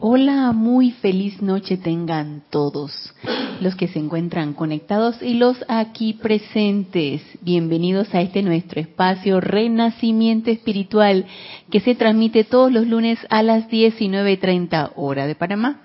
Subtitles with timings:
[0.00, 3.12] Hola, muy feliz noche tengan todos
[3.60, 7.20] los que se encuentran conectados y los aquí presentes.
[7.40, 11.26] Bienvenidos a este nuestro espacio Renacimiento Espiritual
[11.68, 15.80] que se transmite todos los lunes a las 19.30 hora de Panamá.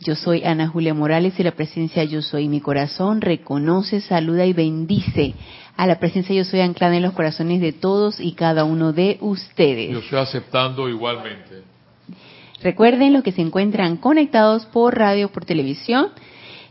[0.00, 4.52] Yo soy Ana Julia Morales y la presencia Yo Soy mi corazón reconoce, saluda y
[4.52, 5.32] bendice
[5.74, 9.16] a la presencia Yo Soy anclada en los corazones de todos y cada uno de
[9.22, 9.90] ustedes.
[9.90, 11.75] Yo estoy aceptando igualmente.
[12.62, 16.08] Recuerden los que se encuentran conectados por radio, por televisión.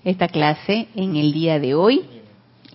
[0.03, 2.03] Esta clase en el día de hoy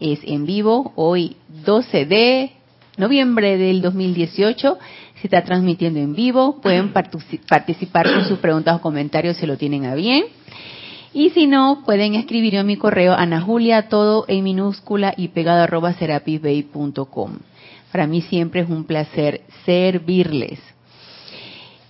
[0.01, 2.53] es en vivo, hoy 12 de
[2.97, 4.79] noviembre del 2018.
[5.21, 6.61] Se está transmitiendo en vivo.
[6.61, 6.93] Pueden
[7.49, 10.25] participar con sus preguntas o comentarios si lo tienen a bien.
[11.13, 15.63] Y si no, pueden escribir a mi correo Ana Julia, todo en minúscula y pegado
[15.63, 17.39] arroba serapisbay.com.
[17.91, 20.70] Para mí siempre es un placer servirles.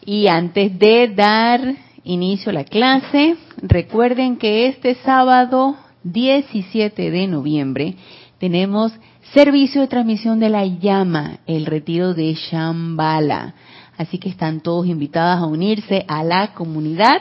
[0.05, 1.61] Y antes de dar
[2.05, 7.97] inicio a la clase, recuerden que este sábado 17 de noviembre
[8.39, 8.93] tenemos
[9.35, 13.55] servicio de transmisión de la llama, el retiro de Shambhala.
[13.99, 17.21] Así que están todos invitados a unirse a la comunidad,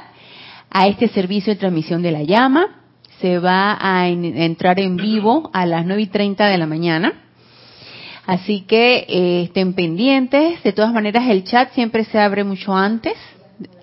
[0.69, 2.67] a este servicio de transmisión de la llama.
[3.19, 7.28] Se va a entrar en vivo a las 9 y 30 de la mañana
[8.29, 10.61] Así que eh, estén pendientes.
[10.61, 13.13] De todas maneras, el chat siempre se abre mucho antes.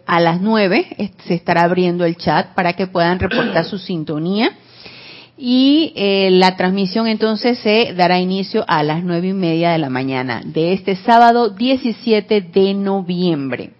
[0.07, 0.87] A las nueve
[1.27, 4.53] se estará abriendo el chat para que puedan reportar su sintonía.
[5.37, 9.91] Y eh, la transmisión entonces se dará inicio a las nueve y media de la
[9.91, 13.73] mañana de este sábado 17 de noviembre.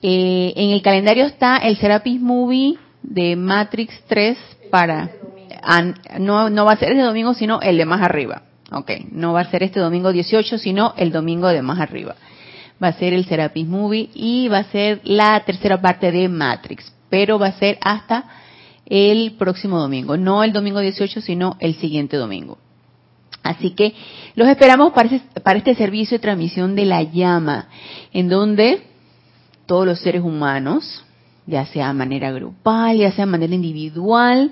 [0.00, 4.38] Eh, en el calendario está el Serapis Movie de Matrix 3
[4.70, 5.10] para...
[6.18, 8.40] no, no va a ser el de domingo, sino el de más arriba.
[8.72, 12.16] Ok, no va a ser este domingo 18, sino el domingo de más arriba.
[12.82, 16.92] Va a ser el Serapis Movie y va a ser la tercera parte de Matrix,
[17.08, 18.24] pero va a ser hasta
[18.86, 22.58] el próximo domingo, no el domingo 18, sino el siguiente domingo.
[23.42, 23.94] Así que
[24.34, 27.68] los esperamos para, este servicio de transmisión de la llama,
[28.12, 28.82] en donde
[29.66, 31.04] todos los seres humanos,
[31.46, 34.50] ya sea de manera grupal, ya sea de manera individual,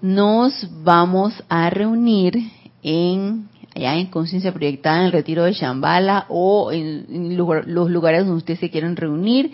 [0.00, 2.38] nos vamos a reunir
[2.82, 8.38] en allá en conciencia proyectada en el retiro de Shambhala o en, los lugares donde
[8.38, 9.52] ustedes se quieran reunir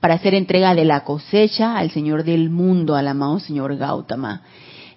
[0.00, 4.42] para hacer entrega de la cosecha al Señor del mundo, al amado Señor Gautama.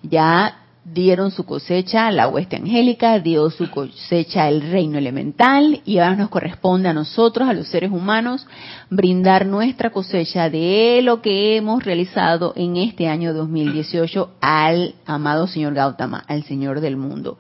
[0.02, 6.16] Ya dieron su cosecha la hueste angélica, dio su cosecha el reino elemental y ahora
[6.16, 8.46] nos corresponde a nosotros, a los seres humanos,
[8.90, 15.74] brindar nuestra cosecha de lo que hemos realizado en este año 2018 al amado Señor
[15.74, 17.38] Gautama, al Señor del mundo.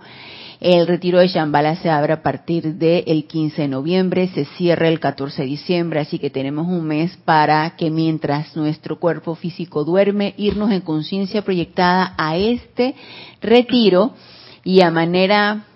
[0.67, 4.99] El retiro de Shambhala se abre a partir del 15 de noviembre, se cierra el
[4.99, 10.33] 14 de diciembre, así que tenemos un mes para que mientras nuestro cuerpo físico duerme,
[10.37, 12.95] irnos en conciencia proyectada a este
[13.43, 14.15] retiro
[14.63, 15.67] y a manera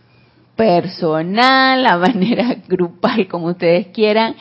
[0.55, 4.37] personal, a manera grupal, como ustedes quieran,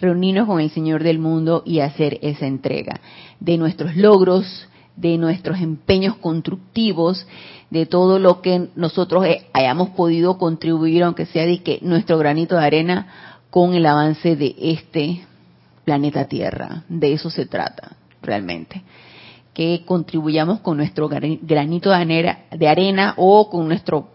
[0.00, 3.00] reunirnos con el Señor del mundo y hacer esa entrega
[3.38, 7.24] de nuestros logros, de nuestros empeños constructivos,
[7.72, 12.54] de todo lo que nosotros eh, hayamos podido contribuir, aunque sea de que nuestro granito
[12.56, 13.06] de arena,
[13.48, 15.24] con el avance de este
[15.86, 16.84] planeta Tierra.
[16.90, 18.82] De eso se trata, realmente.
[19.54, 24.08] Que contribuyamos con nuestro granito de arena, o con nuestro,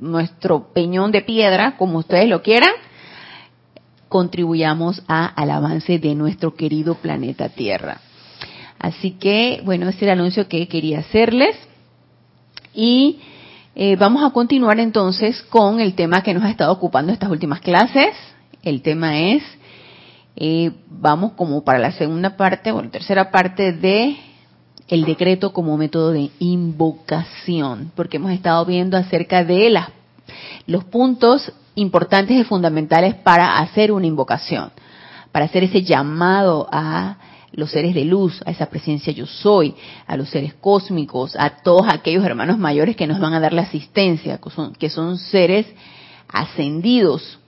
[0.00, 2.72] nuestro peñón de piedra, como ustedes lo quieran,
[4.08, 8.00] contribuyamos al avance de nuestro querido planeta Tierra.
[8.80, 11.56] Así que, bueno, ese es el anuncio que quería hacerles.
[12.76, 13.18] Y
[13.74, 17.60] eh, vamos a continuar entonces con el tema que nos ha estado ocupando estas últimas
[17.60, 18.14] clases.
[18.62, 19.42] El tema es,
[20.36, 24.18] eh, vamos como para la segunda parte o la tercera parte de
[24.88, 29.88] el decreto como método de invocación, porque hemos estado viendo acerca de las,
[30.66, 34.70] los puntos importantes y fundamentales para hacer una invocación,
[35.32, 37.16] para hacer ese llamado a
[37.56, 39.74] los seres de luz, a esa presencia yo soy,
[40.06, 43.62] a los seres cósmicos, a todos aquellos hermanos mayores que nos van a dar la
[43.62, 45.66] asistencia, que son, que son seres
[46.28, 47.38] ascendidos,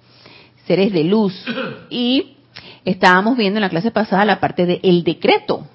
[0.66, 1.34] seres de luz.
[1.90, 2.36] Y
[2.84, 5.66] estábamos viendo en la clase pasada la parte del el decreto,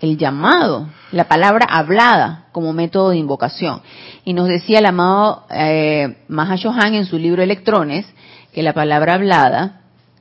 [0.00, 3.80] el llamado, la palabra hablada como método de invocación.
[4.24, 8.06] Y nos decía el amado eh, Mahashohan en su libro Electrones
[8.52, 9.80] que la palabra hablada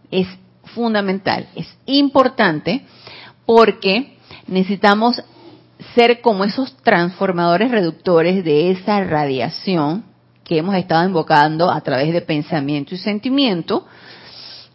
[0.10, 0.28] es
[0.74, 2.86] fundamental, es importante
[3.48, 5.24] porque necesitamos
[5.96, 10.04] ser como esos transformadores reductores de esa radiación
[10.44, 13.86] que hemos estado invocando a través de pensamiento y sentimiento,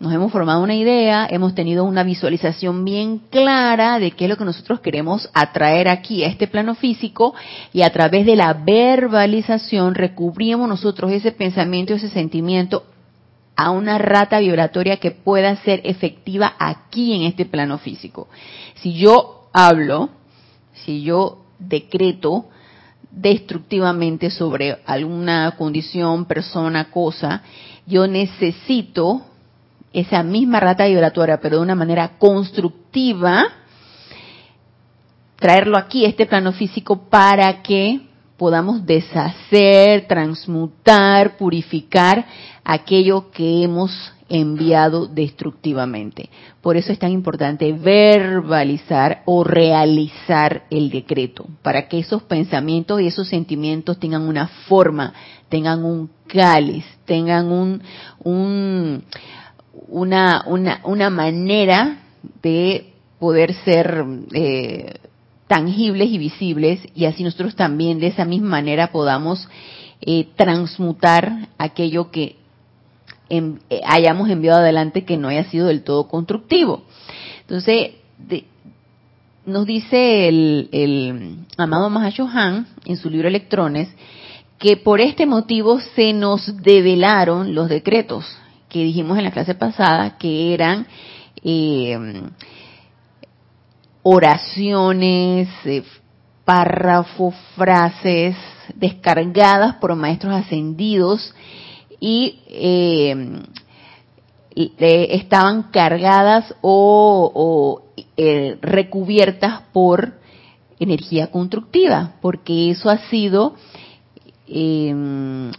[0.00, 4.36] nos hemos formado una idea, hemos tenido una visualización bien clara de qué es lo
[4.36, 7.34] que nosotros queremos atraer aquí a este plano físico
[7.72, 12.84] y a través de la verbalización recubrimos nosotros ese pensamiento, ese sentimiento
[13.56, 18.28] a una rata vibratoria que pueda ser efectiva aquí en este plano físico.
[18.76, 20.10] Si yo hablo,
[20.72, 22.46] si yo decreto
[23.10, 27.42] destructivamente sobre alguna condición, persona, cosa,
[27.86, 29.26] yo necesito
[29.92, 33.44] esa misma rata vibratoria, pero de una manera constructiva,
[35.36, 38.00] traerlo aquí, este plano físico, para que
[38.42, 42.26] podamos deshacer, transmutar, purificar
[42.64, 43.92] aquello que hemos
[44.28, 46.28] enviado destructivamente.
[46.60, 53.06] Por eso es tan importante verbalizar o realizar el decreto, para que esos pensamientos y
[53.06, 55.14] esos sentimientos tengan una forma,
[55.48, 57.80] tengan un cáliz, tengan un,
[58.24, 59.04] un
[59.86, 61.98] una, una, una manera
[62.42, 64.94] de poder ser eh,
[65.52, 69.46] tangibles y visibles y así nosotros también de esa misma manera podamos
[70.00, 72.36] eh, transmutar aquello que
[73.28, 76.84] eh, hayamos enviado adelante que no haya sido del todo constructivo.
[77.42, 77.90] Entonces,
[79.44, 83.90] nos dice el, el amado Mahashohan en su libro Electrones
[84.58, 88.24] que por este motivo se nos develaron los decretos
[88.70, 90.86] que dijimos en la clase pasada, que eran
[91.44, 91.98] eh,
[94.02, 95.82] oraciones, eh,
[96.44, 98.36] párrafos, frases
[98.74, 101.34] descargadas por maestros ascendidos
[102.00, 103.42] y eh,
[104.54, 107.82] estaban cargadas o,
[108.60, 110.14] recubiertas por
[110.78, 113.54] energía constructiva, porque eso ha sido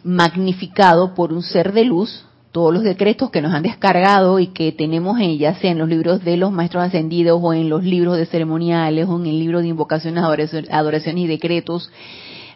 [0.03, 4.71] magnificado por un ser de luz todos los decretos que nos han descargado y que
[4.71, 8.15] tenemos en, ya sea en los libros de los maestros ascendidos o en los libros
[8.15, 11.91] de ceremoniales o en el libro de invocaciones, adoraciones y decretos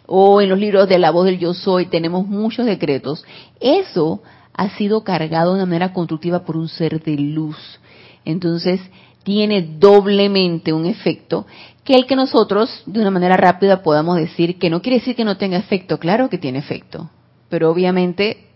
[0.06, 3.24] o en los libros de la voz del yo soy, tenemos muchos decretos.
[3.60, 4.22] Eso
[4.54, 7.58] ha sido cargado de una manera constructiva por un ser de luz.
[8.24, 8.80] Entonces,
[9.24, 11.44] tiene doblemente un efecto
[11.82, 15.24] que el que nosotros de una manera rápida podamos decir que no quiere decir que
[15.24, 17.10] no tenga efecto, claro que tiene efecto,
[17.48, 18.47] pero obviamente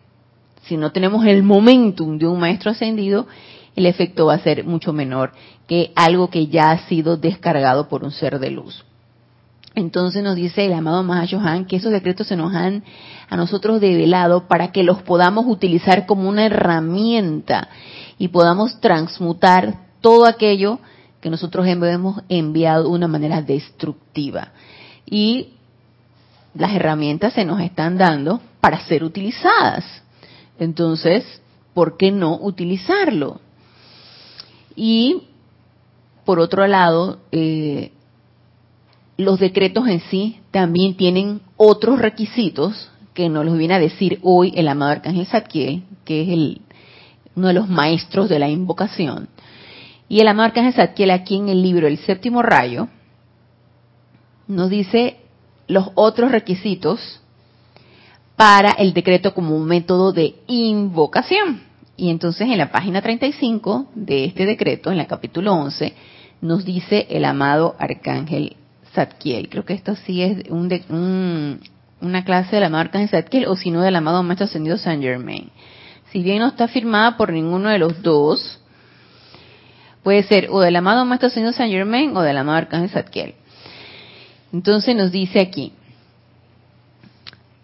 [0.66, 3.26] si no tenemos el momentum de un maestro ascendido,
[3.74, 5.32] el efecto va a ser mucho menor
[5.66, 8.84] que algo que ya ha sido descargado por un ser de luz.
[9.74, 12.84] Entonces nos dice el amado Mahashohan que esos decretos se nos han
[13.30, 17.68] a nosotros develado para que los podamos utilizar como una herramienta
[18.18, 20.78] y podamos transmutar todo aquello
[21.22, 24.48] que nosotros hemos enviado de una manera destructiva.
[25.06, 25.54] Y
[26.54, 29.84] las herramientas se nos están dando para ser utilizadas.
[30.58, 31.24] Entonces,
[31.74, 33.40] ¿por qué no utilizarlo?
[34.76, 35.24] Y,
[36.24, 37.92] por otro lado, eh,
[39.16, 44.52] los decretos en sí también tienen otros requisitos que nos los viene a decir hoy
[44.56, 46.60] el amado Arcángel Zadkiel, que es el,
[47.36, 49.28] uno de los maestros de la invocación.
[50.08, 52.88] Y el amado Arcángel Zadkiel aquí en el libro El séptimo rayo
[54.46, 55.18] nos dice
[55.68, 57.20] los otros requisitos
[58.36, 61.62] para el decreto como un método de invocación.
[61.96, 65.94] Y entonces en la página 35 de este decreto, en el capítulo 11,
[66.40, 68.56] nos dice el amado arcángel
[68.94, 69.48] Zadkiel.
[69.48, 71.60] Creo que esto sí es un
[72.00, 75.50] una clase del amado arcángel Zadkiel o si no del amado maestro ascendido Saint Germain.
[76.10, 78.60] Si bien no está firmada por ninguno de los dos,
[80.02, 83.34] puede ser o del amado maestro ascendido Saint Germain o del amado arcángel Zadkiel.
[84.52, 85.72] Entonces nos dice aquí,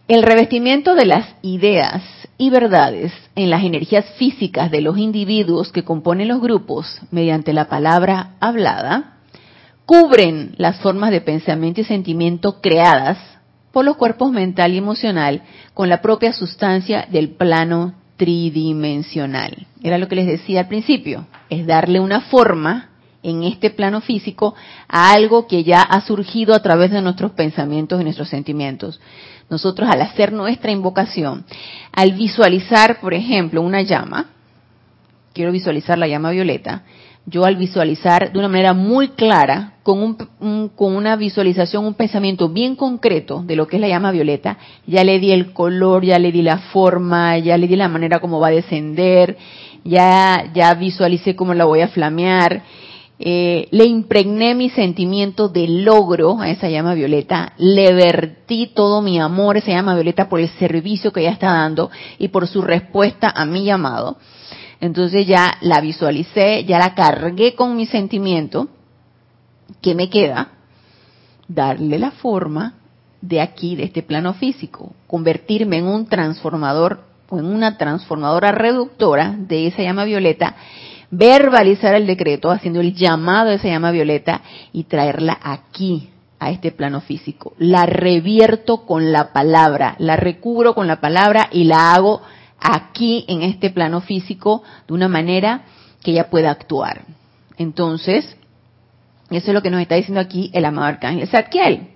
[0.09, 2.03] el revestimiento de las ideas
[2.39, 7.69] y verdades en las energías físicas de los individuos que componen los grupos mediante la
[7.69, 9.19] palabra hablada
[9.85, 13.19] cubren las formas de pensamiento y sentimiento creadas
[13.71, 15.43] por los cuerpos mental y emocional
[15.75, 19.67] con la propia sustancia del plano tridimensional.
[19.83, 22.91] Era lo que les decía al principio, es darle una forma
[23.23, 24.55] en este plano físico
[24.89, 29.01] a algo que ya ha surgido a través de nuestros pensamientos y nuestros sentimientos
[29.51, 31.45] nosotros al hacer nuestra invocación,
[31.93, 34.27] al visualizar, por ejemplo, una llama,
[35.33, 36.83] quiero visualizar la llama violeta,
[37.27, 42.49] yo al visualizar de una manera muy clara, con, un, con una visualización, un pensamiento
[42.49, 46.19] bien concreto de lo que es la llama violeta, ya le di el color, ya
[46.19, 49.37] le di la forma, ya le di la manera como va a descender,
[49.85, 52.63] ya, ya visualicé cómo la voy a flamear,
[53.21, 59.19] eh, le impregné mi sentimiento de logro a esa llama violeta, le vertí todo mi
[59.19, 62.63] amor a esa llama violeta por el servicio que ella está dando y por su
[62.63, 64.19] respuesta a mi llamado.
[64.81, 68.69] Entonces ya la visualicé, ya la cargué con mi sentimiento.
[69.83, 70.53] ¿Qué me queda?
[71.49, 72.75] Darle la forma
[73.21, 79.35] de aquí, de este plano físico, convertirme en un transformador o en una transformadora reductora
[79.37, 80.55] de esa llama violeta,
[81.11, 86.11] verbalizar el decreto haciendo el llamado de esa llama violeta y traerla aquí,
[86.41, 87.55] a este plano físico.
[87.59, 92.23] La revierto con la palabra, la recubro con la palabra y la hago
[92.61, 95.63] aquí en este plano físico de una manera
[96.03, 97.03] que ella pueda actuar.
[97.57, 98.37] Entonces,
[99.31, 101.89] eso es lo que nos está diciendo aquí el amado arcángel Zadkiel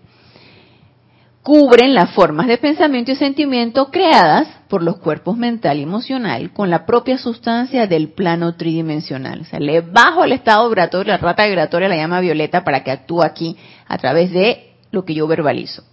[1.42, 6.71] cubren las formas de pensamiento y sentimiento creadas por los cuerpos mental y emocional con
[6.71, 9.43] la propia sustancia del plano tridimensional.
[9.43, 12.91] O sea, le bajo el estado vibratorio, la rata vibratoria la llama violeta para que
[12.91, 13.55] actúe aquí
[13.87, 15.85] a través de lo que yo verbalizo.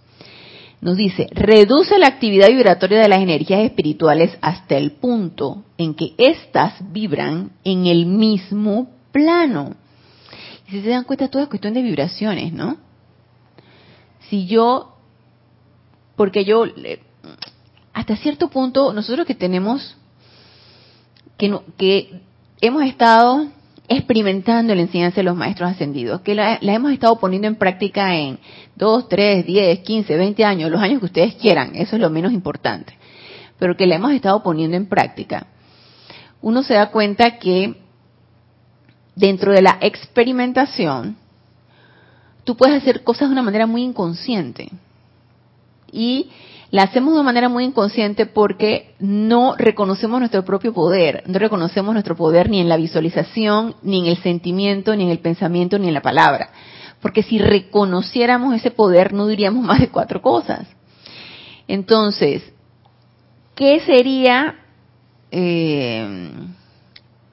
[0.80, 6.14] Nos dice, reduce la actividad vibratoria de las energías espirituales hasta el punto en que
[6.16, 9.74] éstas vibran en el mismo plano.
[10.68, 12.78] Y si se dan cuenta, todo es cuestión de vibraciones, ¿no?
[14.30, 14.96] Si yo
[16.16, 16.64] porque yo,
[17.92, 19.96] hasta cierto punto, nosotros que tenemos,
[21.36, 22.20] que,
[22.60, 23.48] hemos estado
[23.88, 28.38] experimentando la enseñanza de los maestros ascendidos, que la, hemos estado poniendo en práctica en
[28.76, 32.32] 2, 3, 10, 15, 20 años, los años que ustedes quieran, eso es lo menos
[32.32, 32.96] importante,
[33.58, 35.46] pero que la hemos estado poniendo en práctica,
[36.40, 37.74] uno se da cuenta que
[39.16, 41.16] dentro de la experimentación,
[42.44, 44.70] tú puedes hacer cosas de una manera muy inconsciente
[45.92, 46.30] y
[46.70, 52.14] la hacemos de manera muy inconsciente porque no reconocemos nuestro propio poder, no reconocemos nuestro
[52.14, 55.94] poder ni en la visualización, ni en el sentimiento, ni en el pensamiento, ni en
[55.94, 56.50] la palabra.
[57.02, 60.68] Porque si reconociéramos ese poder no diríamos más de cuatro cosas.
[61.66, 62.42] Entonces,
[63.56, 64.56] ¿qué sería
[65.32, 66.30] eh,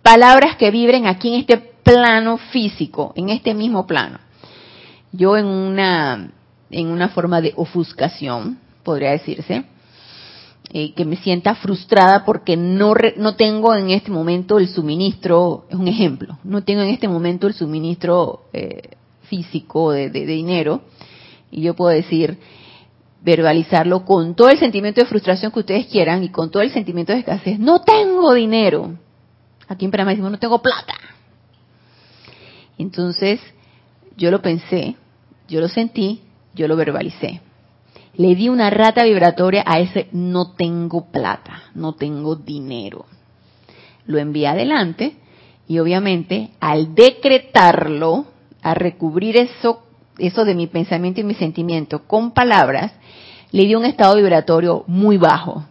[0.01, 4.19] palabras que vibren aquí en este plano físico, en este mismo plano?
[5.11, 6.31] Yo en una
[6.69, 9.65] en una forma de ofuscación, podría decirse,
[10.71, 15.75] eh, que me sienta frustrada porque no, no tengo en este momento el suministro, es
[15.75, 18.91] un ejemplo, no tengo en este momento el suministro eh,
[19.23, 20.83] físico de, de, dinero,
[21.51, 22.37] y yo puedo decir,
[23.21, 27.11] verbalizarlo con todo el sentimiento de frustración que ustedes quieran y con todo el sentimiento
[27.11, 28.97] de escasez, no tengo dinero.
[29.67, 30.95] Aquí en Panamá decimos, no tengo plata.
[32.77, 33.41] Entonces,
[34.15, 34.95] yo lo pensé,
[35.49, 36.21] yo lo sentí,
[36.55, 37.41] yo lo verbalicé.
[38.17, 43.05] Le di una rata vibratoria a ese no tengo plata, no tengo dinero.
[44.05, 45.15] Lo envié adelante
[45.67, 48.25] y obviamente al decretarlo,
[48.61, 49.83] a recubrir eso,
[50.17, 52.91] eso de mi pensamiento y mi sentimiento con palabras,
[53.51, 55.65] le di un estado vibratorio muy bajo.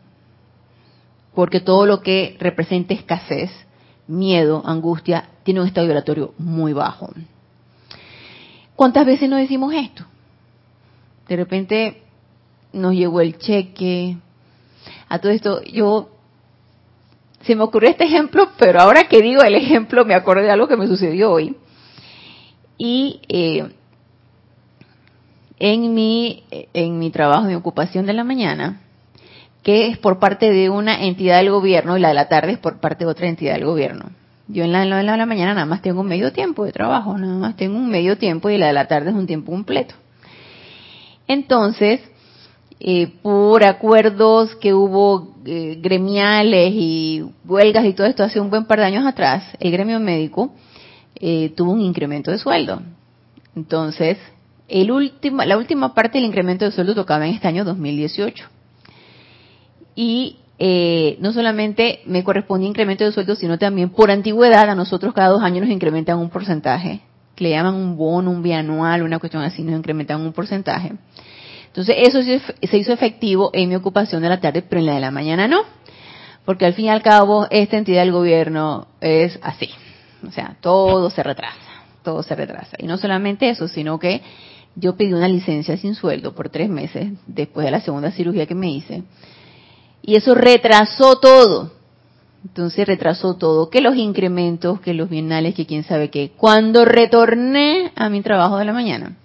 [1.35, 3.51] Porque todo lo que representa escasez,
[4.07, 7.11] miedo, angustia, tiene un estado vibratorio muy bajo.
[8.77, 10.05] ¿Cuántas veces no decimos esto?
[11.29, 12.03] de repente
[12.77, 14.17] nos llegó el cheque.
[15.09, 16.11] A todo esto, yo
[17.43, 20.69] se me ocurrió este ejemplo, pero ahora que digo el ejemplo me acordé de algo
[20.69, 21.57] que me sucedió hoy.
[22.79, 23.69] Y eh,
[25.59, 28.81] en mi en mi trabajo, mi ocupación de la mañana,
[29.63, 32.59] que es por parte de una entidad del gobierno y la de la tarde es
[32.59, 34.11] por parte de otra entidad del gobierno.
[34.49, 36.73] Yo en la, en la de la mañana nada más tengo un medio tiempo de
[36.73, 39.51] trabajo, nada más tengo un medio tiempo y la de la tarde es un tiempo
[39.51, 39.95] completo.
[41.27, 42.01] Entonces,
[42.79, 48.67] eh, por acuerdos que hubo eh, gremiales y huelgas y todo esto hace un buen
[48.67, 50.53] par de años atrás, el gremio médico
[51.15, 52.83] eh, tuvo un incremento de sueldo.
[53.55, 54.19] Entonces,
[54.69, 58.45] el último, la última parte del incremento de sueldo tocaba en este año 2018.
[59.95, 60.37] Y
[61.21, 65.43] no solamente me correspondía incremento de sueldo, sino también por antigüedad a nosotros cada dos
[65.43, 67.01] años nos incrementan un porcentaje
[67.37, 70.93] que le llaman un bono, un bianual, una cuestión así, nos incrementan un porcentaje.
[71.77, 75.01] Entonces, eso se hizo efectivo en mi ocupación de la tarde, pero en la de
[75.01, 75.61] la mañana no.
[76.47, 79.69] Porque al fin y al cabo, esta entidad del gobierno es así.
[80.27, 82.79] O sea, todo se retrasa, todo se retrasa.
[82.79, 84.23] Y no solamente eso, sino que
[84.75, 88.55] yo pedí una licencia sin sueldo por tres meses después de la segunda cirugía que
[88.55, 89.03] me hice.
[90.01, 91.73] Y eso retrasó todo.
[92.43, 96.33] Entonces retrasó todo, que los incrementos, que los bienales, que quién sabe qué.
[96.39, 99.17] Cuando retorné a mi trabajo de la mañana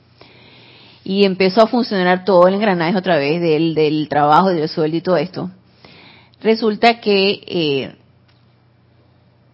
[1.03, 5.01] y empezó a funcionar todo el engranaje otra vez del, del trabajo, del sueldo y
[5.01, 5.51] todo esto,
[6.41, 7.96] resulta que eh,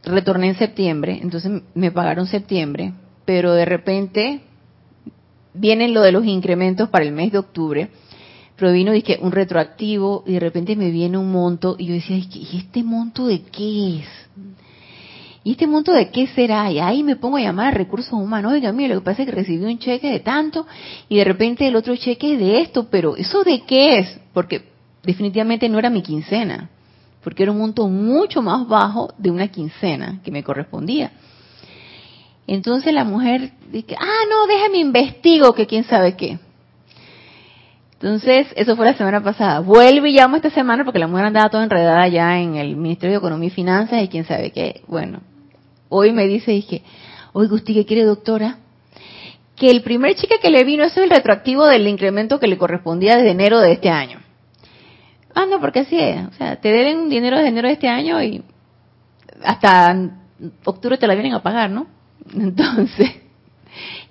[0.03, 2.93] retorné en septiembre, entonces me pagaron septiembre,
[3.25, 4.41] pero de repente
[5.53, 7.89] vienen lo de los incrementos para el mes de octubre
[8.57, 12.17] pero vino dije, un retroactivo y de repente me viene un monto y yo decía,
[12.17, 14.07] ¿y este monto de qué es?
[15.47, 16.69] ¿Y este monto de qué será?
[16.69, 18.51] Y ahí me pongo a llamar a recursos humanos.
[18.51, 20.67] Oiga, mire, lo que pasa es que recibí un cheque de tanto
[21.07, 24.19] y de repente el otro cheque es de esto, pero ¿eso de qué es?
[24.33, 24.65] Porque
[25.03, 26.69] definitivamente no era mi quincena,
[27.23, 31.13] porque era un monto mucho más bajo de una quincena que me correspondía.
[32.45, 36.39] Entonces la mujer dice, ah, no, déjame investigo que quién sabe qué.
[37.93, 39.61] Entonces, eso fue la semana pasada.
[39.61, 43.13] Vuelvo y llamo esta semana porque la mujer andaba toda enredada ya en el Ministerio
[43.13, 44.81] de Economía y Finanzas y quién sabe qué.
[44.87, 45.21] Bueno,
[45.89, 46.83] hoy me dice, dije,
[47.33, 48.57] oiga, ¿usted qué quiere, doctora?
[49.55, 53.17] Que el primer cheque que le vino es el retroactivo del incremento que le correspondía
[53.17, 54.19] desde enero de este año.
[55.33, 56.25] Ah, no, porque así es.
[56.27, 58.43] O sea, te deben dinero de enero de este año y
[59.43, 59.95] hasta
[60.63, 61.87] octubre te la vienen a pagar, ¿no?
[62.33, 63.11] Entonces,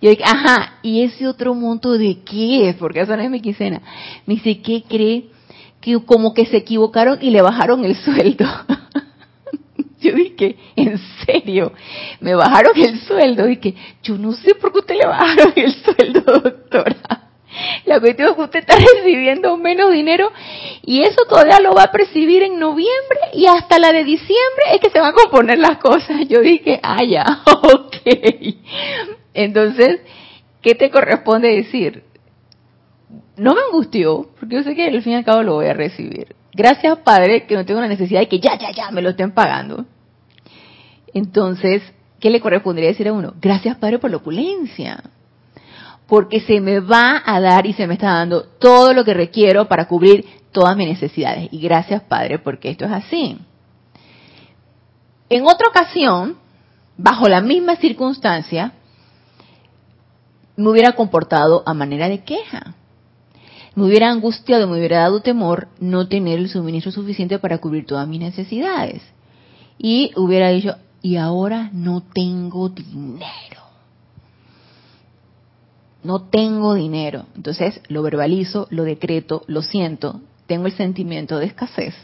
[0.01, 2.77] yo dije, ajá, ¿y ese otro monto de qué es?
[2.77, 3.83] Porque eso no es mi quincena.
[4.27, 5.31] Me dice, ¿qué cree?
[5.81, 8.47] Que como que se equivocaron y le bajaron el sueldo.
[10.01, 11.73] Yo dije, ¿en serio?
[12.21, 13.47] Me bajaron el sueldo.
[13.47, 17.31] Dije, yo no sé por qué usted le bajaron el sueldo, doctora.
[17.87, 20.31] La cuestión es que usted está recibiendo menos dinero
[20.83, 24.81] y eso todavía lo va a percibir en noviembre y hasta la de diciembre es
[24.81, 26.29] que se van a componer las cosas.
[26.29, 27.97] Yo dije, ah, ya, ok.
[29.33, 30.01] Entonces,
[30.61, 32.03] ¿qué te corresponde decir?
[33.37, 35.75] No me angustió, porque yo sé que al fin y al cabo lo voy a
[35.75, 36.35] recibir.
[36.57, 39.33] Gracias, Padre, que no tengo la necesidad de que ya, ya, ya me lo estén
[39.33, 39.85] pagando.
[41.13, 41.83] Entonces,
[42.19, 43.35] ¿qué le correspondería decir a uno?
[43.43, 45.03] Gracias, Padre, por la opulencia.
[46.07, 49.69] Porque se me va a dar y se me está dando todo lo que requiero
[49.69, 51.49] para cubrir todas mis necesidades.
[51.53, 53.39] Y gracias, Padre, porque esto es así.
[55.29, 56.39] En otra ocasión,
[56.97, 58.73] bajo la misma circunstancia,
[60.57, 62.77] me hubiera comportado a manera de queja.
[63.77, 68.09] Me hubiera angustiado, me hubiera dado temor no tener el suministro suficiente para cubrir todas
[68.09, 69.03] mis necesidades.
[69.77, 73.61] Y hubiera dicho, y ahora no tengo dinero.
[76.03, 77.27] No tengo dinero.
[77.37, 81.95] Entonces lo verbalizo, lo decreto, lo siento, tengo el sentimiento de escasez.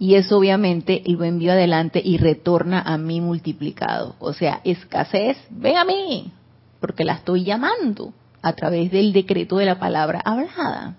[0.00, 4.16] Y eso obviamente lo envío adelante y retorna a mí multiplicado.
[4.18, 6.32] O sea, escasez, ven a mí,
[6.80, 8.12] porque la estoy llamando
[8.44, 10.96] a través del decreto de la palabra hablada.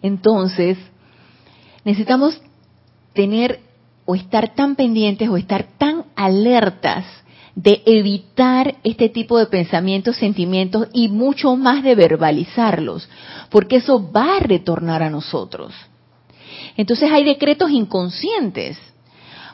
[0.00, 0.78] Entonces,
[1.84, 2.40] necesitamos
[3.12, 3.60] tener
[4.04, 7.04] o estar tan pendientes o estar tan alertas
[7.54, 13.08] de evitar este tipo de pensamientos, sentimientos y mucho más de verbalizarlos,
[13.50, 15.74] porque eso va a retornar a nosotros.
[16.76, 18.78] Entonces hay decretos inconscientes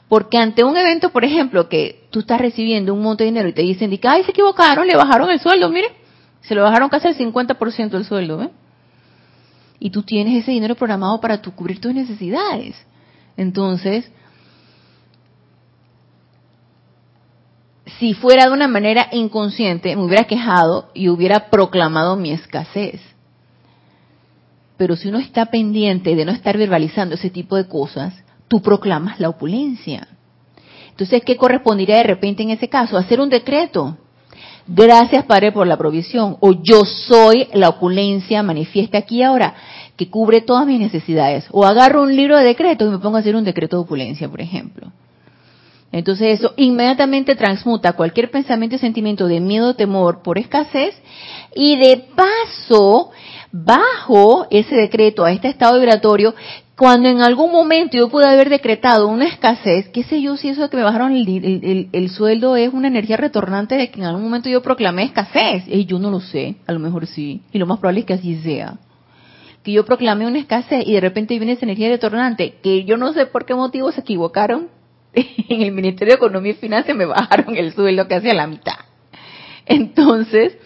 [0.08, 3.52] porque ante un evento, por ejemplo, que tú estás recibiendo un monto de dinero y
[3.52, 5.88] te dicen, ay, se equivocaron, le bajaron el sueldo, mire,
[6.40, 8.50] se lo bajaron casi el 50% del sueldo, ¿eh?
[9.80, 12.74] Y tú tienes ese dinero programado para tu, cubrir tus necesidades.
[13.36, 14.10] Entonces,
[17.98, 23.00] si fuera de una manera inconsciente, me hubiera quejado y hubiera proclamado mi escasez.
[24.76, 28.14] Pero si uno está pendiente de no estar verbalizando ese tipo de cosas,
[28.46, 30.08] tú proclamas la opulencia.
[30.90, 32.96] Entonces, ¿qué correspondería de repente en ese caso?
[32.96, 33.96] Hacer un decreto.
[34.68, 36.36] Gracias, Padre, por la provisión.
[36.40, 39.54] O yo soy la opulencia manifiesta aquí ahora,
[39.96, 41.46] que cubre todas mis necesidades.
[41.50, 44.28] O agarro un libro de decretos y me pongo a hacer un decreto de opulencia,
[44.28, 44.92] por ejemplo.
[45.90, 50.94] Entonces eso inmediatamente transmuta cualquier pensamiento y sentimiento de miedo o temor por escasez
[51.54, 53.10] y de paso,
[53.50, 56.34] bajo ese decreto, a este estado vibratorio,
[56.78, 60.62] cuando en algún momento yo pude haber decretado una escasez, qué sé yo si eso
[60.62, 64.48] de que me bajaron el, sueldo es una energía retornante de que en algún momento
[64.48, 65.64] yo proclamé escasez.
[65.66, 68.12] Y yo no lo sé, a lo mejor sí, y lo más probable es que
[68.12, 68.78] así sea.
[69.64, 73.12] Que yo proclamé una escasez y de repente viene esa energía retornante, que yo no
[73.12, 74.68] sé por qué motivo se equivocaron
[75.14, 78.78] en el Ministerio de Economía y Finanzas me bajaron el sueldo casi a la mitad.
[79.66, 80.56] Entonces,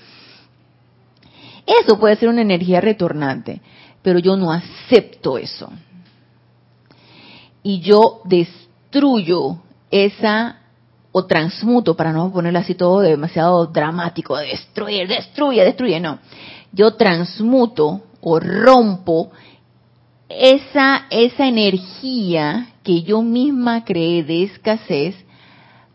[1.67, 3.63] eso puede ser una energía retornante,
[4.03, 5.73] pero yo no acepto eso
[7.63, 9.59] y yo destruyo
[9.91, 10.59] esa
[11.13, 16.19] o transmuto, para no ponerlo así todo demasiado dramático, destruir, destruye, destruye, no.
[16.73, 19.31] Yo transmuto o rompo
[20.31, 25.15] esa, esa energía que yo misma creé de escasez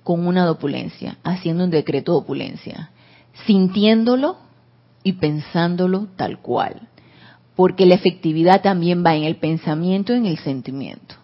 [0.03, 2.91] con una opulencia, haciendo un decreto de opulencia,
[3.45, 4.37] sintiéndolo
[5.03, 6.89] y pensándolo tal cual.
[7.55, 11.15] Porque la efectividad también va en el pensamiento y en el sentimiento.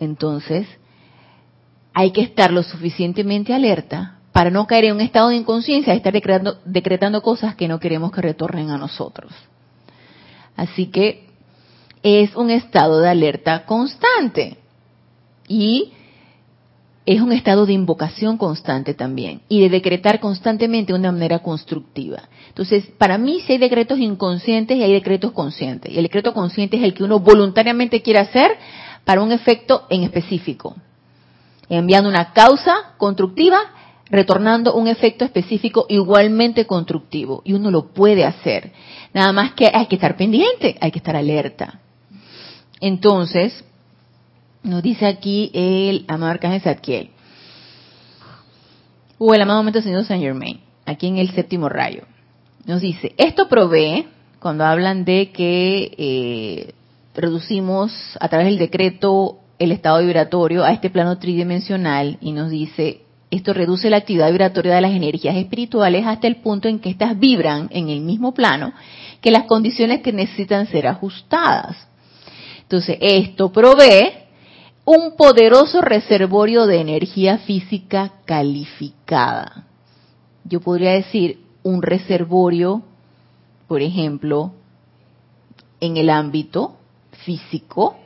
[0.00, 0.66] Entonces,
[1.94, 5.98] hay que estar lo suficientemente alerta para no caer en un estado de inconsciencia, de
[5.98, 9.32] estar decretando, decretando cosas que no queremos que retornen a nosotros.
[10.56, 11.28] Así que
[12.02, 14.56] es un estado de alerta constante.
[15.48, 15.92] Y
[17.06, 22.28] es un estado de invocación constante también y de decretar constantemente de una manera constructiva.
[22.48, 25.92] Entonces, para mí sí hay decretos inconscientes y hay decretos conscientes.
[25.92, 28.52] Y el decreto consciente es el que uno voluntariamente quiere hacer
[29.04, 30.76] para un efecto en específico,
[31.68, 33.58] enviando una causa constructiva,
[34.10, 37.42] retornando un efecto específico igualmente constructivo.
[37.44, 38.72] Y uno lo puede hacer.
[39.14, 41.80] Nada más que hay que estar pendiente, hay que estar alerta.
[42.80, 43.64] Entonces,
[44.62, 47.10] nos dice aquí el amado Arcángel Zadkiel.
[49.18, 52.04] O el amado momento Señor Saint Germain, aquí en el séptimo rayo.
[52.64, 54.08] Nos dice, esto provee,
[54.38, 56.74] cuando hablan de que eh,
[57.14, 63.02] reducimos a través del decreto el estado vibratorio a este plano tridimensional y nos dice,
[63.30, 67.18] esto reduce la actividad vibratoria de las energías espirituales hasta el punto en que éstas
[67.18, 68.72] vibran en el mismo plano
[69.20, 71.76] que las condiciones que necesitan ser ajustadas.
[72.62, 74.12] Entonces, esto provee
[74.84, 79.66] un poderoso reservorio de energía física calificada.
[80.44, 82.82] Yo podría decir un reservorio,
[83.68, 84.52] por ejemplo,
[85.80, 86.79] en el ámbito
[87.24, 87.96] físico,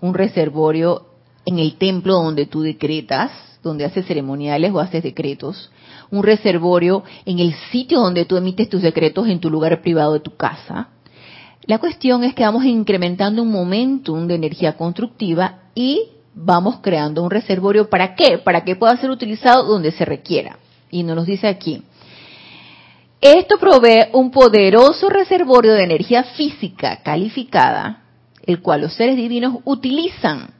[0.00, 1.06] un reservorio
[1.44, 3.30] en el templo donde tú decretas,
[3.62, 5.70] donde haces ceremoniales o haces decretos,
[6.10, 10.20] un reservorio en el sitio donde tú emites tus decretos en tu lugar privado de
[10.20, 10.88] tu casa.
[11.64, 17.30] La cuestión es que vamos incrementando un momentum de energía constructiva y vamos creando un
[17.30, 17.88] reservorio.
[17.88, 18.38] ¿Para qué?
[18.38, 20.58] Para que pueda ser utilizado donde se requiera.
[20.90, 21.82] Y nos dice aquí.
[23.20, 28.01] Esto provee un poderoso reservorio de energía física calificada,
[28.44, 30.50] el cual los seres divinos utilizan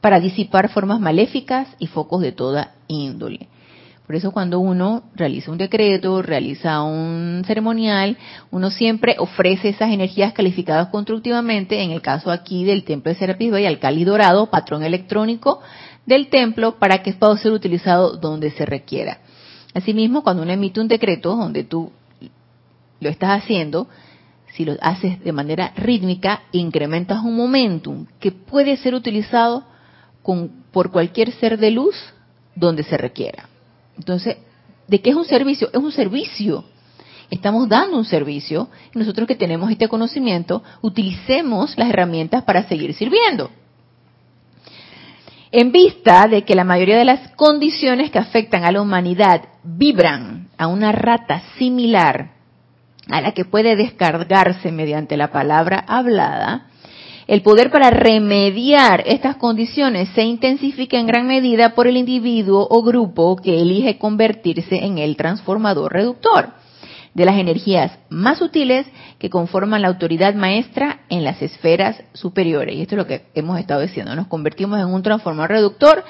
[0.00, 3.48] para disipar formas maléficas y focos de toda índole.
[4.08, 8.16] Por eso cuando uno realiza un decreto, realiza un ceremonial,
[8.50, 13.50] uno siempre ofrece esas energías calificadas constructivamente, en el caso aquí del templo de Serapis
[13.50, 15.60] Bay, al Cali Dorado, patrón electrónico
[16.06, 19.18] del templo, para que pueda ser utilizado donde se requiera.
[19.74, 21.92] Asimismo, cuando uno emite un decreto donde tú
[23.00, 23.88] lo estás haciendo,
[24.58, 29.62] si lo haces de manera rítmica, incrementas un momentum que puede ser utilizado
[30.72, 31.94] por cualquier ser de luz
[32.56, 33.48] donde se requiera.
[33.96, 34.36] Entonces,
[34.88, 35.70] ¿de qué es un servicio?
[35.72, 36.64] Es un servicio.
[37.30, 43.52] Estamos dando un servicio nosotros que tenemos este conocimiento, utilicemos las herramientas para seguir sirviendo.
[45.52, 50.48] En vista de que la mayoría de las condiciones que afectan a la humanidad vibran
[50.58, 52.37] a una rata similar
[53.10, 56.66] a la que puede descargarse mediante la palabra hablada,
[57.26, 62.82] el poder para remediar estas condiciones se intensifica en gran medida por el individuo o
[62.82, 66.54] grupo que elige convertirse en el transformador reductor
[67.12, 68.86] de las energías más sutiles
[69.18, 72.76] que conforman la autoridad maestra en las esferas superiores.
[72.76, 74.14] Y esto es lo que hemos estado diciendo.
[74.14, 76.04] Nos convertimos en un transformador reductor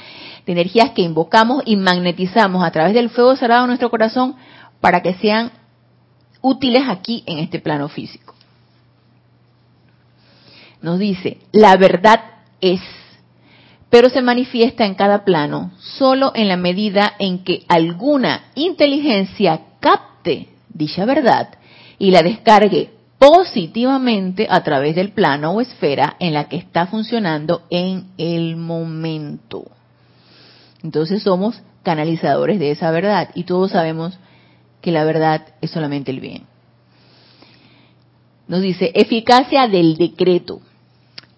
[0.47, 4.37] de energías que invocamos y magnetizamos a través del fuego sagrado de nuestro corazón
[4.81, 5.51] para que sean
[6.49, 8.35] útiles aquí en este plano físico
[10.81, 12.21] nos dice, la verdad
[12.61, 12.81] es,
[13.91, 20.49] pero se manifiesta en cada plano solo en la medida en que alguna inteligencia capte
[20.69, 21.49] dicha verdad
[21.99, 27.63] y la descargue positivamente a través del plano o esfera en la que está funcionando
[27.71, 29.65] en el momento.
[30.85, 34.19] Entonces somos canalizadores de esa verdad y todos sabemos
[34.81, 36.45] que la verdad es solamente el bien.
[38.47, 40.61] Nos dice eficacia del decreto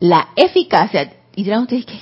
[0.00, 1.98] la eficacia, y dirán ustedes que,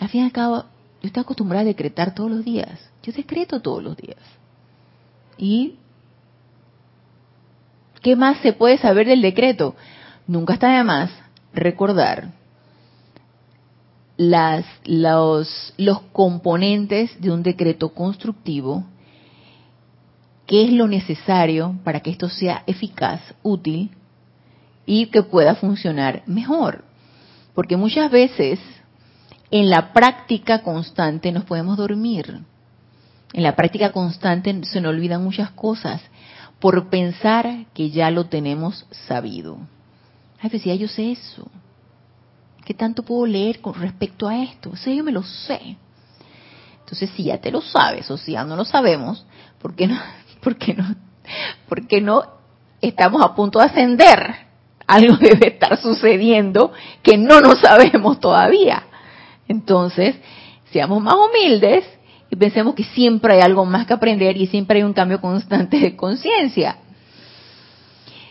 [0.00, 0.64] al fin y al cabo,
[1.02, 2.90] yo estoy acostumbrada a decretar todos los días.
[3.02, 4.18] Yo decreto todos los días.
[5.38, 5.76] ¿Y
[8.02, 9.76] qué más se puede saber del decreto?
[10.26, 11.10] Nunca está de más
[11.52, 12.32] recordar
[14.16, 18.84] las, los, los componentes de un decreto constructivo,
[20.46, 23.90] qué es lo necesario para que esto sea eficaz, útil
[24.86, 26.84] y que pueda funcionar mejor.
[27.54, 28.60] Porque muchas veces
[29.50, 32.40] en la práctica constante nos podemos dormir.
[33.32, 36.00] En la práctica constante se nos olvidan muchas cosas
[36.60, 39.58] por pensar que ya lo tenemos sabido.
[40.40, 41.48] Ay, decía, yo sé eso.
[42.64, 44.70] ¿Qué tanto puedo leer con respecto a esto?
[44.70, 45.76] O yo me lo sé.
[46.80, 49.24] Entonces, si ya te lo sabes o si ya no lo sabemos,
[49.60, 49.98] ¿por qué no,
[50.46, 50.94] por qué no,
[51.68, 52.22] por qué no
[52.80, 54.46] estamos a punto de ascender?
[54.86, 56.70] algo debe estar sucediendo
[57.02, 58.84] que no lo sabemos todavía.
[59.48, 60.14] Entonces,
[60.70, 61.84] seamos más humildes
[62.30, 65.80] y pensemos que siempre hay algo más que aprender y siempre hay un cambio constante
[65.80, 66.78] de conciencia.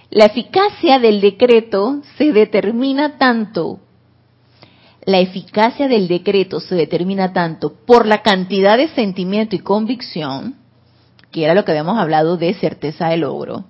[0.10, 3.82] La eficacia del decreto se determina tanto
[5.06, 10.56] la eficacia del decreto se determina tanto por la cantidad de sentimiento y convicción,
[11.44, 13.66] era lo que habíamos hablado de certeza de logro,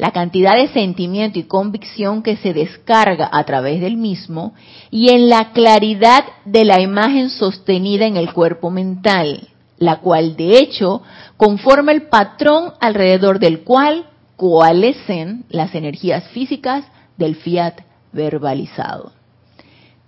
[0.00, 4.54] la cantidad de sentimiento y convicción que se descarga a través del mismo
[4.90, 10.58] y en la claridad de la imagen sostenida en el cuerpo mental, la cual de
[10.58, 11.02] hecho
[11.36, 16.86] conforma el patrón alrededor del cual coalescen las energías físicas
[17.18, 17.82] del fiat
[18.12, 19.12] verbalizado.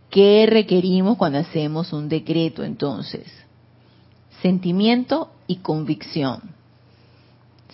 [0.08, 3.26] ¿Qué requerimos cuando hacemos un decreto entonces?
[4.40, 6.51] Sentimiento y convicción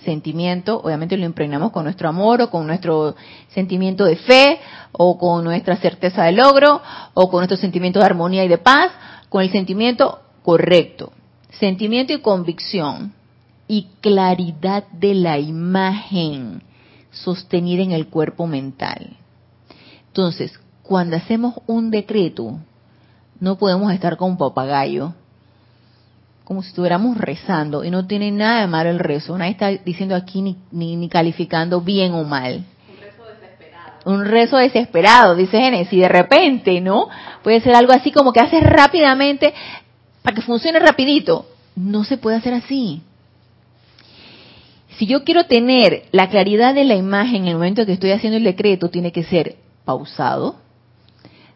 [0.05, 3.17] sentimiento, obviamente lo impregnamos con nuestro amor o con nuestro
[3.49, 4.61] sentimiento de fe
[4.93, 6.81] o con nuestra certeza de logro
[7.15, 8.93] o con nuestro sentimiento de armonía y de paz,
[9.29, 11.13] con el sentimiento correcto.
[11.51, 13.13] Sentimiento y convicción
[13.67, 16.63] y claridad de la imagen
[17.11, 19.17] sostenida en el cuerpo mental.
[20.07, 22.59] Entonces, cuando hacemos un decreto,
[23.41, 25.15] no podemos estar con papagayo
[26.49, 29.37] como si estuviéramos rezando y no tiene nada de malo el rezo.
[29.37, 32.65] Nadie está diciendo aquí ni, ni, calificando bien o mal.
[32.89, 33.93] Un rezo desesperado.
[34.07, 37.11] Un rezo desesperado, dice Génesis, de repente, ¿no?
[37.43, 39.53] Puede ser algo así como que haces rápidamente
[40.23, 41.45] para que funcione rapidito.
[41.77, 43.03] No se puede hacer así.
[44.97, 48.39] Si yo quiero tener la claridad de la imagen en el momento que estoy haciendo
[48.39, 50.57] el decreto, tiene que ser pausado,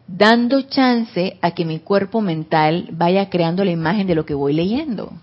[0.07, 4.53] dando chance a que mi cuerpo mental vaya creando la imagen de lo que voy
[4.53, 5.13] leyendo.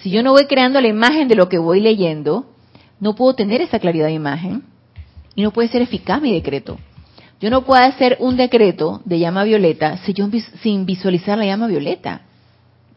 [0.00, 2.46] Si yo no voy creando la imagen de lo que voy leyendo,
[3.00, 4.62] no puedo tener esa claridad de imagen
[5.34, 6.78] y no puede ser eficaz mi decreto.
[7.40, 10.28] Yo no puedo hacer un decreto de llama violeta si yo,
[10.62, 12.22] sin visualizar la llama violeta.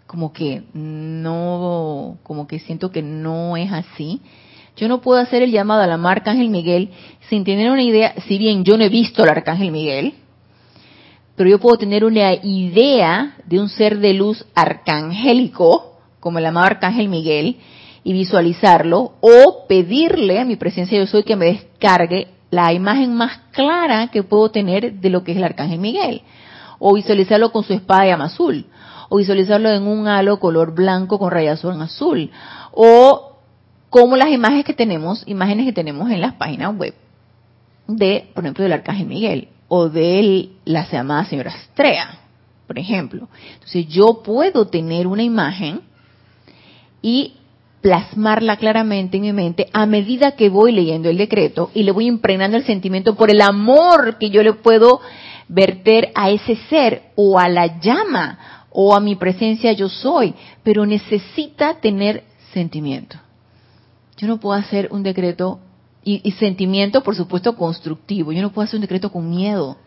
[0.07, 4.21] Como que no, como que siento que no es así.
[4.75, 6.89] Yo no puedo hacer el llamado a la Arcángel Miguel
[7.29, 10.15] sin tener una idea, si bien yo no he visto al Arcángel Miguel,
[11.41, 16.67] pero yo puedo tener una idea de un ser de luz arcangélico, como el amado
[16.67, 17.57] Arcángel Miguel,
[18.03, 23.39] y visualizarlo, o pedirle a mi presencia yo soy que me descargue la imagen más
[23.53, 26.21] clara que puedo tener de lo que es el Arcángel Miguel,
[26.77, 28.67] o visualizarlo con su espada de llama azul,
[29.09, 32.29] o visualizarlo en un halo color blanco con rayazón azul,
[32.71, 33.37] o
[33.89, 36.93] como las imágenes que tenemos, imágenes que tenemos en las páginas web
[37.87, 42.19] de, por ejemplo, del Arcángel Miguel o de la llamada señora Estrella,
[42.67, 43.29] por ejemplo.
[43.53, 45.79] Entonces yo puedo tener una imagen
[47.01, 47.35] y
[47.79, 52.07] plasmarla claramente en mi mente a medida que voy leyendo el decreto y le voy
[52.07, 54.99] impregnando el sentimiento por el amor que yo le puedo
[55.47, 60.85] verter a ese ser o a la llama o a mi presencia yo soy, pero
[60.85, 63.15] necesita tener sentimiento.
[64.17, 65.61] Yo no puedo hacer un decreto
[66.03, 68.31] y, sentimiento, por supuesto, constructivo.
[68.31, 69.77] Yo no puedo hacer un decreto con miedo.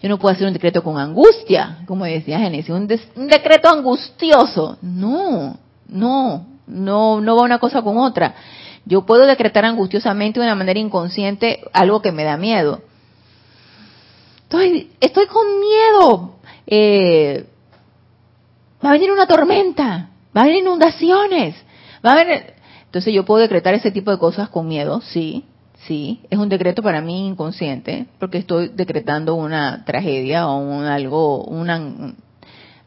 [0.00, 4.76] Yo no puedo hacer un decreto con angustia, como decía Génesis, un, decreto angustioso.
[4.82, 5.56] No,
[5.88, 8.34] no, no, no va una cosa con otra.
[8.84, 12.82] Yo puedo decretar angustiosamente de una manera inconsciente algo que me da miedo.
[14.42, 16.36] Estoy, estoy con miedo.
[16.66, 17.46] Eh,
[18.84, 21.56] va a venir una tormenta, va a venir inundaciones,
[22.04, 22.53] va a venir,
[22.94, 25.42] entonces yo puedo decretar ese tipo de cosas con miedo, sí,
[25.78, 26.20] sí.
[26.30, 32.14] Es un decreto para mí inconsciente, porque estoy decretando una tragedia o un algo, una,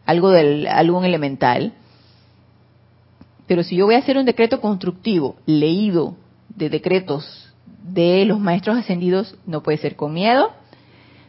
[0.06, 1.74] algo del, algún elemental.
[3.48, 6.16] Pero si yo voy a hacer un decreto constructivo, leído
[6.56, 10.54] de decretos de los maestros ascendidos, no puede ser con miedo,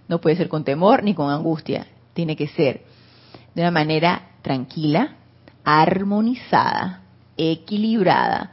[0.07, 1.89] no puede ser con temor ni con angustia.
[2.13, 2.83] Tiene que ser
[3.57, 5.17] de una manera tranquila,
[5.65, 7.03] armonizada,
[7.37, 8.53] equilibrada,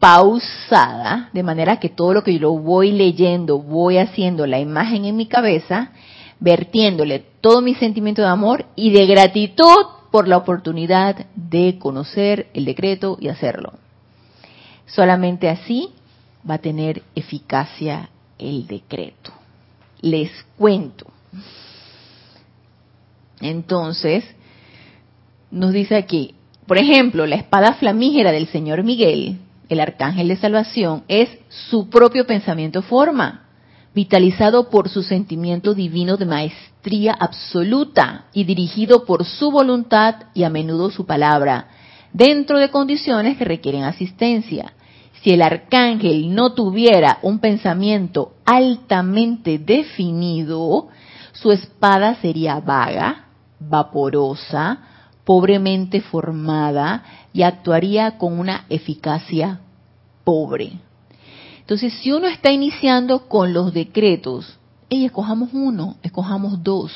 [0.00, 5.14] pausada, de manera que todo lo que yo voy leyendo, voy haciendo la imagen en
[5.14, 5.92] mi cabeza,
[6.40, 12.64] vertiéndole todo mi sentimiento de amor y de gratitud por la oportunidad de conocer el
[12.64, 13.74] decreto y hacerlo.
[14.86, 15.90] Solamente así
[16.48, 18.08] va a tener eficacia
[18.38, 19.32] el decreto.
[20.00, 21.06] Les cuento.
[23.42, 24.24] Entonces,
[25.50, 26.34] nos dice aquí,
[26.66, 29.38] por ejemplo, la espada flamígera del señor Miguel,
[29.70, 33.46] el arcángel de salvación, es su propio pensamiento forma,
[33.94, 40.50] vitalizado por su sentimiento divino de maestría absoluta y dirigido por su voluntad y a
[40.50, 41.68] menudo su palabra,
[42.12, 44.72] dentro de condiciones que requieren asistencia.
[45.22, 50.88] Si el arcángel no tuviera un pensamiento altamente definido,
[51.32, 53.26] su espada sería vaga,
[53.60, 54.78] vaporosa,
[55.24, 59.60] pobremente formada y actuaría con una eficacia
[60.24, 60.72] pobre.
[61.60, 66.92] Entonces, si uno está iniciando con los decretos, y escojamos uno, escojamos dos,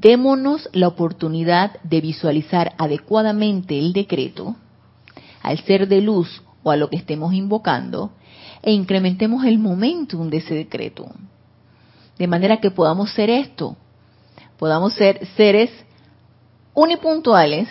[0.00, 4.56] démonos la oportunidad de visualizar adecuadamente el decreto
[5.42, 8.10] al ser de luz o a lo que estemos invocando
[8.62, 11.06] e incrementemos el momentum de ese decreto.
[12.18, 13.76] De manera que podamos ser esto,
[14.58, 15.70] podamos ser seres
[16.74, 17.68] unipuntuales,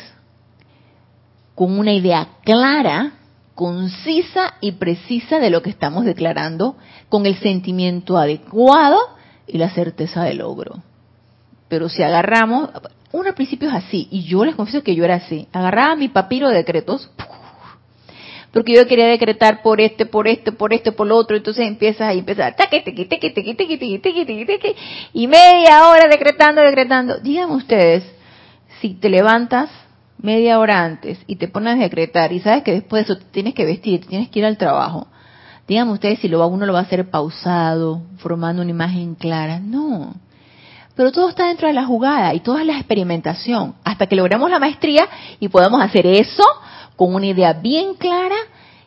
[1.60, 3.12] con una idea clara,
[3.54, 6.78] concisa y precisa de lo que estamos declarando,
[7.10, 8.98] con el sentimiento adecuado
[9.46, 10.82] y la certeza del logro.
[11.68, 12.70] Pero si agarramos,
[13.12, 16.08] uno al principio es así, y yo les confieso que yo era así, agarraba mi
[16.08, 17.12] papiro de decretos,
[18.54, 22.08] porque yo quería decretar por este, por este, por este, por lo otro, entonces empiezas
[22.08, 22.56] ahí, empiezas,
[25.12, 27.18] y media hora decretando, decretando.
[27.18, 28.06] Díganme ustedes,
[28.80, 29.70] si te levantas
[30.22, 33.54] media hora antes y te pones a decretar y sabes que después de eso tienes
[33.54, 35.08] que vestir, tienes que ir al trabajo,
[35.68, 39.60] díganme ustedes si lo, uno lo va a hacer pausado, formando una imagen clara.
[39.60, 40.16] No.
[40.96, 44.60] Pero todo está dentro de la jugada y toda la experimentación hasta que logremos la
[44.60, 45.08] maestría
[45.40, 46.44] y podamos hacer eso
[46.98, 48.36] con una idea bien clara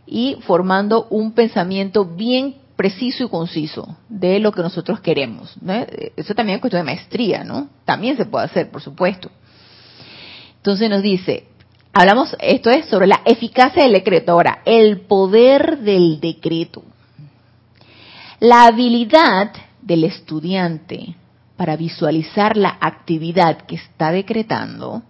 [0.06, 5.54] y formando un pensamiento bien preciso y conciso de lo que nosotros queremos.
[6.16, 7.68] Eso también es cuestión de maestría, ¿no?
[7.86, 9.30] También se puede hacer, por supuesto.
[10.62, 11.48] Entonces nos dice,
[11.92, 14.30] hablamos, esto es sobre la eficacia del decreto.
[14.30, 16.84] Ahora, el poder del decreto.
[18.38, 21.16] La habilidad del estudiante
[21.56, 25.02] para visualizar la actividad que está decretando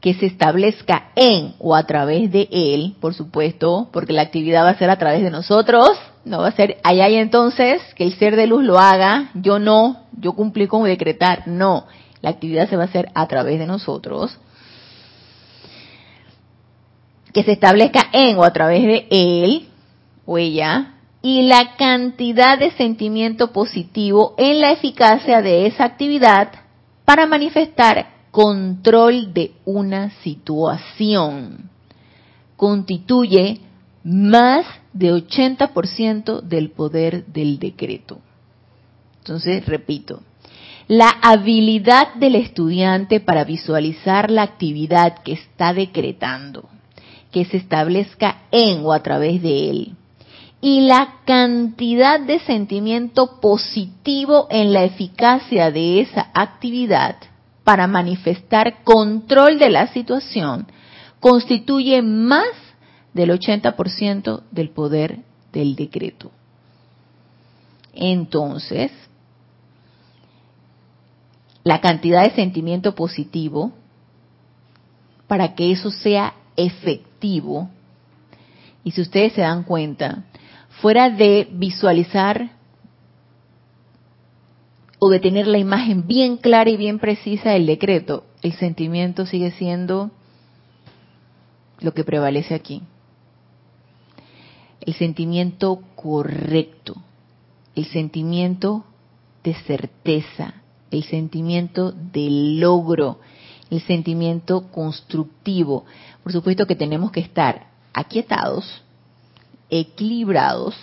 [0.00, 4.70] que se establezca en o a través de él, por supuesto, porque la actividad va
[4.70, 5.90] a ser a través de nosotros,
[6.24, 9.58] no va a ser allá y entonces que el ser de luz lo haga, yo
[9.58, 11.86] no, yo cumplí con decretar, no,
[12.22, 14.38] la actividad se va a hacer a través de nosotros,
[17.38, 19.68] que se establezca en o a través de él
[20.26, 26.50] o ella, y la cantidad de sentimiento positivo en la eficacia de esa actividad
[27.04, 31.70] para manifestar control de una situación
[32.56, 33.60] constituye
[34.02, 38.18] más de 80% del poder del decreto.
[39.18, 40.22] Entonces, repito,
[40.88, 46.68] la habilidad del estudiante para visualizar la actividad que está decretando,
[47.30, 49.96] que se establezca en o a través de él,
[50.60, 57.16] y la cantidad de sentimiento positivo en la eficacia de esa actividad
[57.62, 60.66] para manifestar control de la situación
[61.20, 62.48] constituye más
[63.12, 65.20] del 80% del poder
[65.52, 66.30] del decreto.
[67.92, 68.92] Entonces,
[71.64, 73.72] la cantidad de sentimiento positivo,
[75.26, 80.24] para que eso sea efectivo, y si ustedes se dan cuenta,
[80.80, 82.50] fuera de visualizar
[84.98, 89.50] o de tener la imagen bien clara y bien precisa del decreto, el sentimiento sigue
[89.52, 90.10] siendo
[91.80, 92.82] lo que prevalece aquí.
[94.80, 96.96] El sentimiento correcto,
[97.74, 98.84] el sentimiento
[99.44, 100.54] de certeza,
[100.90, 102.28] el sentimiento de
[102.58, 103.20] logro,
[103.70, 105.84] el sentimiento constructivo.
[106.22, 108.82] Por supuesto que tenemos que estar aquietados,
[109.70, 110.74] equilibrados,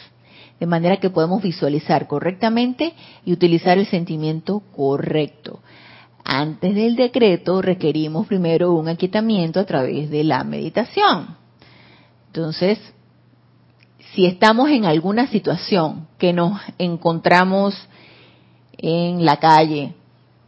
[0.59, 2.93] de manera que podemos visualizar correctamente
[3.25, 5.59] y utilizar el sentimiento correcto.
[6.23, 11.35] Antes del decreto requerimos primero un aquietamiento a través de la meditación.
[12.27, 12.79] Entonces,
[14.13, 17.75] si estamos en alguna situación que nos encontramos
[18.77, 19.93] en la calle,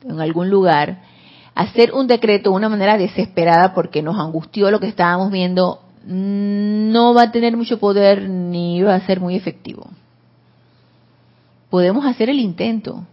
[0.04, 1.02] en algún lugar,
[1.58, 7.16] hacer un decreto de una manera desesperada porque nos angustió lo que estábamos viendo no
[7.16, 9.90] va a tener mucho poder ni va a ser muy efectivo.
[11.72, 13.04] Podemos hacer el intento,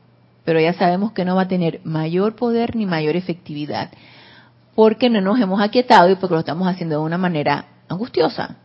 [0.44, 3.90] pero ya sabemos que no va a tener mayor poder ni mayor efectividad,
[4.74, 8.58] porque no nos hemos aquietado y porque lo estamos haciendo de una manera angustiosa.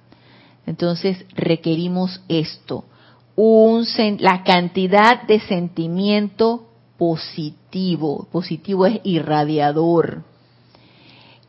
[0.68, 2.84] Entonces requerimos esto,
[3.38, 6.69] la cantidad de sentimiento
[7.00, 10.24] positivo, positivo es irradiador,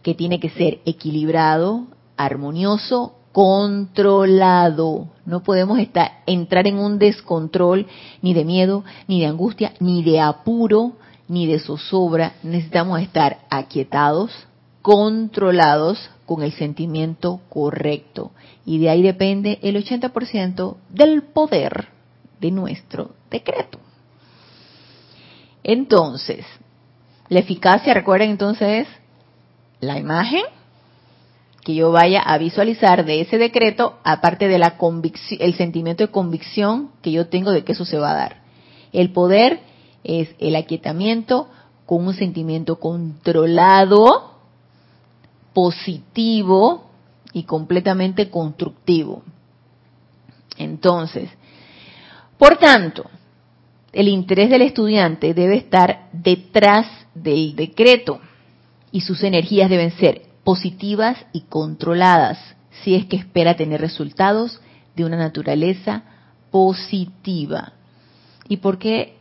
[0.03, 5.09] que tiene que ser equilibrado, armonioso, controlado.
[5.27, 7.87] No podemos estar, entrar en un descontrol
[8.23, 10.93] ni de miedo, ni de angustia, ni de apuro,
[11.27, 12.35] ni de zozobra.
[12.45, 14.31] Necesitamos estar aquietados,
[14.83, 18.31] controlados con el sentimiento correcto.
[18.65, 21.89] Y de ahí depende el 80% del poder
[22.41, 23.90] de nuestro decreto.
[25.73, 26.45] Entonces,
[27.29, 28.89] la eficacia, recuerden entonces,
[29.79, 30.43] la imagen,
[31.63, 34.77] que yo vaya a visualizar de ese decreto, aparte de la
[35.39, 38.43] el sentimiento de convicción que yo tengo de que eso se va a dar.
[38.93, 39.61] El poder
[40.03, 41.49] es el aquietamiento
[41.87, 44.33] con un sentimiento controlado,
[45.53, 46.91] positivo
[47.33, 49.23] y completamente constructivo.
[50.57, 51.31] Entonces,
[52.39, 53.09] por tanto,
[53.93, 58.21] el interés del estudiante debe estar detrás del decreto
[58.93, 62.39] y sus energías deben ser positivas y controladas
[62.83, 64.61] si es que espera tener resultados
[64.97, 66.05] de una naturaleza
[66.51, 67.73] positiva.
[68.49, 69.17] ¿Y por qué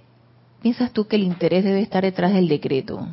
[0.62, 3.08] piensas tú que el interés debe estar detrás del decreto?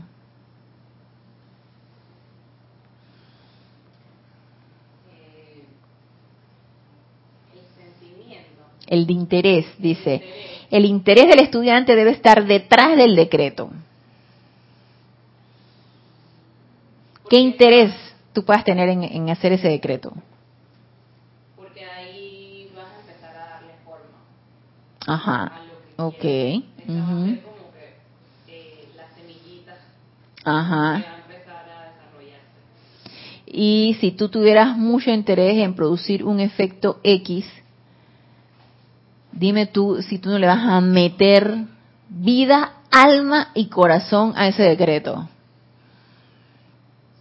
[8.86, 10.22] El de interés, dice.
[10.70, 13.70] El interés del estudiante debe estar detrás del decreto.
[17.28, 17.92] ¿Qué interés
[18.32, 20.12] tú puedas tener en, hacer ese decreto?
[21.56, 24.18] Porque ahí vas a empezar a darle forma.
[25.06, 25.52] Ajá.
[25.96, 26.12] ok.
[26.14, 26.62] como que
[28.46, 29.78] eh, las semillitas
[30.44, 31.16] Ajá.
[33.46, 37.46] Y si tú tuvieras mucho interés en producir un efecto X,
[39.36, 41.66] dime tú si tú no le vas a meter
[42.08, 45.28] vida, alma y corazón a ese decreto.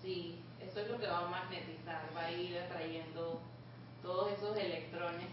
[0.03, 3.41] Sí, eso es lo que va a magnetizar, va a ir atrayendo
[4.01, 5.27] todos esos electrones,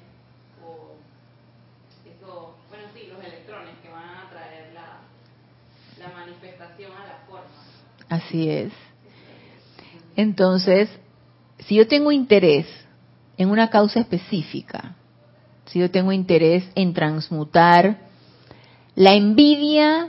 [0.64, 0.94] o
[2.04, 7.46] eso, bueno, sí, los electrones que van a traer la, la manifestación a la forma.
[8.08, 8.72] Así es.
[10.16, 10.90] Entonces,
[11.58, 12.66] si yo tengo interés
[13.38, 14.96] en una causa específica,
[15.66, 17.98] si yo tengo interés en transmutar
[18.94, 20.08] la envidia,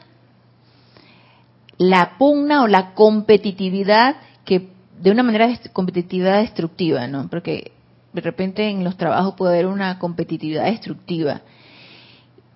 [1.77, 7.29] la pugna o la competitividad que de una manera competitividad destructiva, ¿no?
[7.29, 7.71] Porque
[8.13, 11.41] de repente en los trabajos puede haber una competitividad destructiva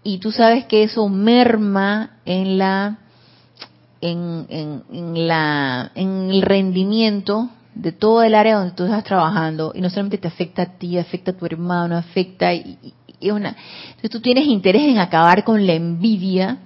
[0.08, 3.00] y tú sabes que eso merma en la
[4.00, 9.82] en, en, la en el rendimiento de todo el área donde tú estás trabajando y
[9.82, 12.94] no solamente te afecta a ti, afecta a tu hermano, afecta y,
[13.32, 13.56] una.
[13.88, 16.60] Entonces tú tienes interés en acabar con la envidia,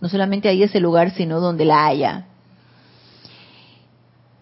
[0.00, 2.26] no solamente ahí ese lugar, sino donde la haya.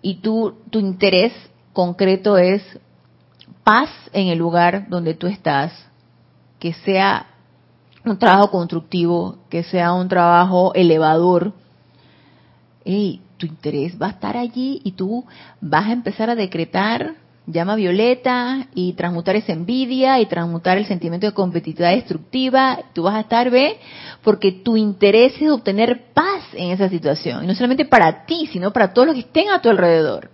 [0.02, 1.32] Y tú, tu interés
[1.72, 2.62] concreto es
[3.62, 5.72] paz en el lugar donde tú estás,
[6.58, 7.26] que sea
[8.04, 11.52] un trabajo constructivo, que sea un trabajo elevador.
[12.84, 15.24] Hey, tu interés va a estar allí y tú
[15.60, 17.14] vas a empezar a decretar
[17.46, 23.16] llama violeta y transmutar esa envidia y transmutar el sentimiento de competitividad destructiva, tú vas
[23.16, 23.76] a estar, ¿ve?
[24.22, 28.72] Porque tu interés es obtener paz en esa situación, y no solamente para ti, sino
[28.72, 30.30] para todos los que estén a tu alrededor.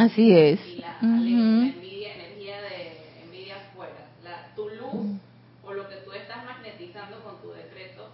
[0.00, 0.58] Así es.
[0.66, 4.08] Y la, envidia, energía de envidia afuera.
[4.24, 5.20] La, tu luz
[5.62, 8.08] o lo que tú estás magnetizando con tu decreto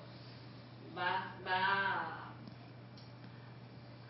[0.99, 2.33] va, va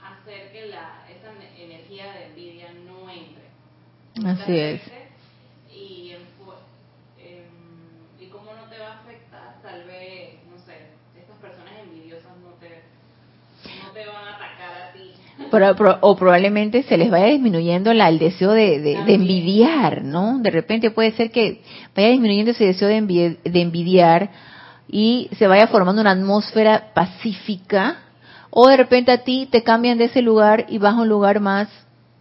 [0.00, 3.44] a hacer que la, esa energía de envidia no entre.
[4.26, 4.80] Así es.
[5.70, 6.22] Y, en,
[7.18, 7.44] em,
[8.18, 10.78] y cómo no te va a afectar, tal vez, no sé,
[11.14, 12.84] estas personas envidiosas no te,
[13.84, 15.12] no te van a atacar a ti
[16.01, 20.39] o probablemente se les vaya disminuyendo la, el deseo de, envidiar, ¿no?
[20.39, 21.62] De repente puede ser que
[21.95, 24.30] vaya disminuyendo ese deseo de, de envidiar
[24.89, 27.99] y se vaya formando una atmósfera pacífica,
[28.51, 31.41] o de repente a ti te cambian de ese lugar y vas a un lugar
[31.41, 31.68] más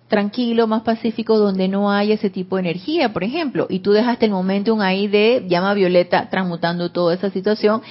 [0.08, 4.26] tranquilo, más pacífico, donde no hay ese tipo de energía, por ejemplo, y tú dejaste
[4.26, 7.82] el momentum ahí de llama violeta transmutando toda esa situación,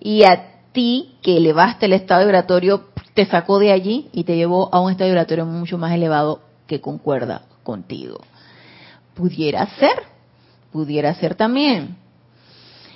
[0.00, 4.68] y a ti que elevaste el estado vibratorio te sacó de allí y te llevó
[4.72, 8.20] a un estado vibratorio mucho más elevado que concuerda contigo.
[9.14, 10.02] Pudiera ser,
[10.72, 11.96] pudiera ser también.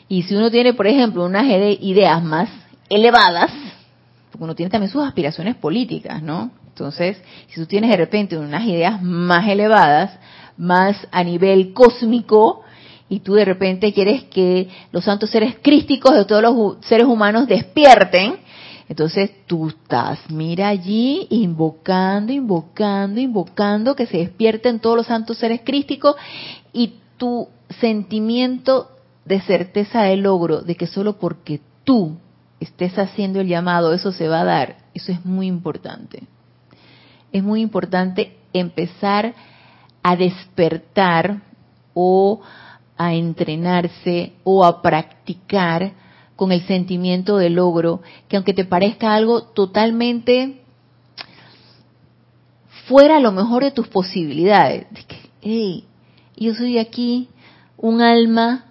[0.09, 1.45] Y si uno tiene, por ejemplo, unas
[1.81, 2.49] ideas más
[2.89, 3.51] elevadas,
[4.31, 6.51] porque uno tiene también sus aspiraciones políticas, ¿no?
[6.69, 10.19] Entonces, si tú tienes de repente unas ideas más elevadas,
[10.57, 12.63] más a nivel cósmico,
[13.09, 17.47] y tú de repente quieres que los santos seres crísticos de todos los seres humanos
[17.47, 18.39] despierten,
[18.89, 25.63] entonces tú estás, mira allí, invocando, invocando, invocando, que se despierten todos los santos seres
[25.65, 26.15] crísticos
[26.73, 27.49] y tu
[27.81, 28.91] sentimiento
[29.25, 32.17] de certeza de logro, de que solo porque tú
[32.61, 36.23] estés haciendo el llamado, eso se va a dar, eso es muy importante.
[37.33, 39.35] Es muy importante empezar
[40.03, 41.43] a despertar
[41.93, 42.41] o
[42.97, 45.93] a entrenarse o a practicar
[46.37, 50.63] con el sentimiento de logro, que aunque te parezca algo totalmente
[52.87, 54.87] fuera a lo mejor de tus posibilidades,
[55.43, 55.85] hey,
[56.37, 57.29] yo soy aquí
[57.77, 58.65] un alma,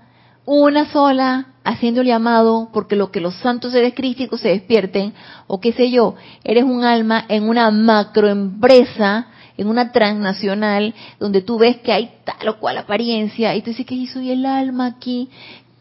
[0.46, 5.14] una sola, haciendo el llamado porque lo que los santos seres críticos se despierten,
[5.48, 11.58] o qué sé yo, eres un alma en una macroempresa, en una transnacional, donde tú
[11.58, 14.86] ves que hay tal o cual apariencia, y tú dices que yo soy el alma
[14.86, 15.30] aquí,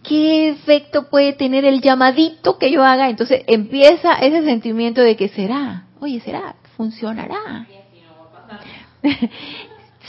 [0.04, 3.10] ¿qué efecto puede tener el llamadito que yo haga?
[3.10, 7.66] Entonces empieza ese sentimiento de que será, oye, será, funcionará.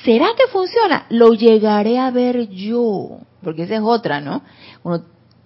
[0.04, 1.08] ¿Será que funciona?
[1.10, 4.44] Lo llegaré a ver yo, porque esa es otra, ¿no?
[4.84, 5.04] Uno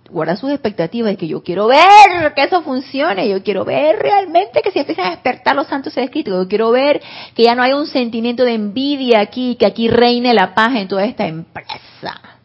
[0.10, 4.62] guarda sus expectativas de que yo quiero ver que eso funcione, yo quiero ver realmente
[4.64, 7.00] que se empiezan a despertar los santos seres críticos, yo quiero ver
[7.36, 10.88] que ya no hay un sentimiento de envidia aquí, que aquí reine la paz en
[10.88, 12.39] toda esta empresa.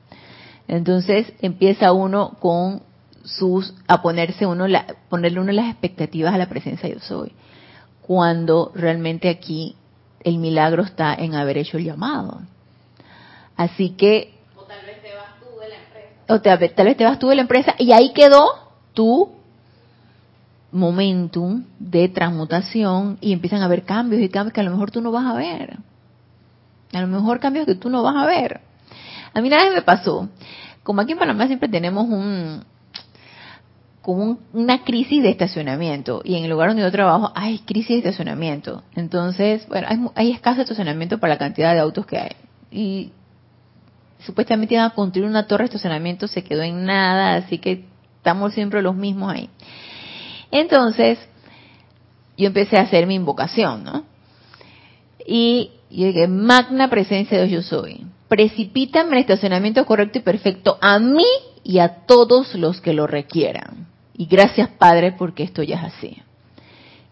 [0.69, 2.83] Entonces empieza uno con
[3.25, 7.33] sus, a ponerse uno, la, ponerle uno las expectativas a la presencia de yo soy,
[8.03, 9.77] cuando realmente aquí
[10.21, 12.41] el milagro está en haber hecho el llamado.
[13.57, 18.47] Así que o tal vez te vas tú de la empresa y ahí quedó
[18.95, 19.33] tu
[20.73, 25.01] momentum de transmutación y empiezan a haber cambios y cambios que a lo mejor tú
[25.01, 25.79] no vas a ver.
[26.93, 28.61] A lo mejor cambios que tú no vas a ver.
[29.35, 30.29] A mí nada me pasó.
[30.83, 32.65] Como aquí en Panamá siempre tenemos un
[34.01, 37.97] como una crisis de estacionamiento y en el lugar donde yo trabajo hay crisis de
[38.11, 38.83] estacionamiento.
[38.95, 42.37] Entonces, bueno, hay, hay escaso estacionamiento para la cantidad de autos que hay.
[42.71, 43.13] Y
[44.19, 47.87] supuestamente iban a construir una torre de estacionamiento, se quedó en nada, así que
[48.19, 49.49] estamos siempre los mismos ahí.
[50.51, 51.19] Entonces,
[52.37, 54.05] yo empecé a hacer mi invocación, ¿no?
[55.27, 58.07] Y llegué, magna presencia de Dios yo soy.
[58.35, 61.25] Precipítame el estacionamiento correcto y perfecto a mí
[61.63, 63.87] y a todos los que lo requieran.
[64.13, 66.21] Y gracias, Padre, porque esto ya es así.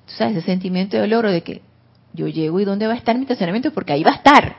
[0.06, 1.62] Tú sabes, ese sentimiento de logro de que
[2.12, 4.56] yo llego y dónde va a estar mi estacionamiento, porque ahí va a estar.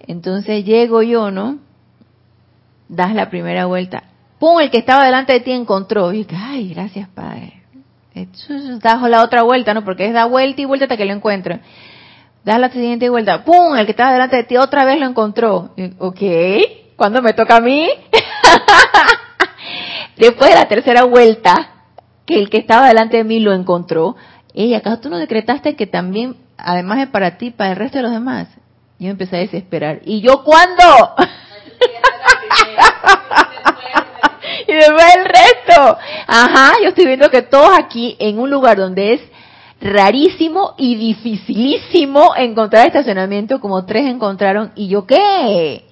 [0.00, 1.58] Entonces llego yo, ¿no?
[2.90, 4.10] Das la primera vuelta.
[4.38, 4.60] ¡Pum!
[4.60, 6.12] El que estaba delante de ti encontró.
[6.12, 7.62] Y ay, gracias, Padre.
[8.82, 9.86] Das la otra vuelta, ¿no?
[9.86, 11.60] Porque es da vuelta y vuelta hasta que lo encuentre.
[12.44, 13.44] Das la siguiente vuelta.
[13.44, 13.76] ¡Pum!
[13.76, 15.74] El que estaba delante de ti otra vez lo encontró.
[15.98, 16.20] ok.
[16.96, 17.88] ¿Cuándo me toca a mí?
[20.16, 21.54] Después de la tercera vuelta,
[22.26, 24.16] que el que estaba delante de mí lo encontró.
[24.54, 28.02] Ey, ¿acaso tú no decretaste que también, además de para ti, para el resto de
[28.02, 28.48] los demás?
[28.98, 30.00] Yo empecé a desesperar.
[30.04, 30.82] ¿Y yo cuándo?
[34.68, 35.98] y después el resto.
[36.26, 39.22] Ajá, yo estoy viendo que todos aquí en un lugar donde es
[39.80, 45.84] rarísimo y dificilísimo encontrar estacionamiento, como tres encontraron, ¿y yo qué?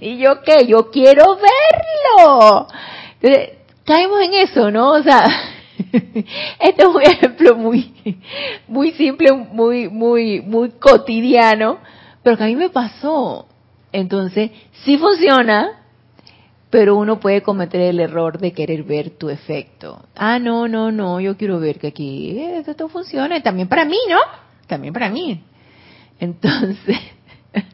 [0.00, 0.66] ¿Y yo qué?
[0.66, 2.66] Yo quiero verlo.
[3.20, 3.50] Entonces,
[3.84, 4.92] caemos en eso, ¿no?
[4.92, 5.24] O sea,
[6.60, 7.94] este es un ejemplo muy,
[8.68, 11.78] muy simple, muy, muy, muy cotidiano,
[12.22, 13.46] pero que a mí me pasó.
[13.92, 14.50] Entonces,
[14.84, 15.85] sí funciona,
[16.76, 20.04] pero uno puede cometer el error de querer ver tu efecto.
[20.14, 23.42] Ah, no, no, no, yo quiero ver que aquí esto, funciona.
[23.42, 24.18] También para mí, ¿no?
[24.66, 25.42] También para mí.
[26.20, 26.98] Entonces,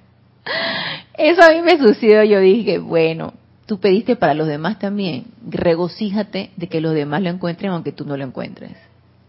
[1.19, 2.23] eso a mí me sucedió.
[2.23, 3.35] Yo dije, bueno,
[3.67, 5.25] tú pediste para los demás también.
[5.49, 8.71] Regocíjate de que los demás lo encuentren aunque tú no lo encuentres.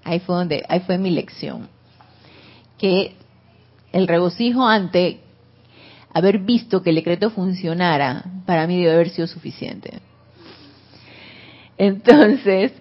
[0.04, 1.68] Ahí fue donde, ahí fue mi lección.
[2.78, 3.16] Que
[3.92, 5.22] el regocijo ante
[6.14, 10.00] haber visto que el decreto funcionara, para mí debe haber sido suficiente.
[11.78, 12.72] Entonces,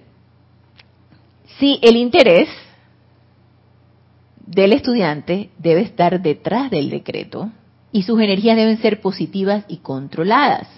[1.58, 2.48] sí, el interés
[4.46, 7.50] del estudiante debe estar detrás del decreto
[7.90, 10.68] y sus energías deben ser positivas y controladas,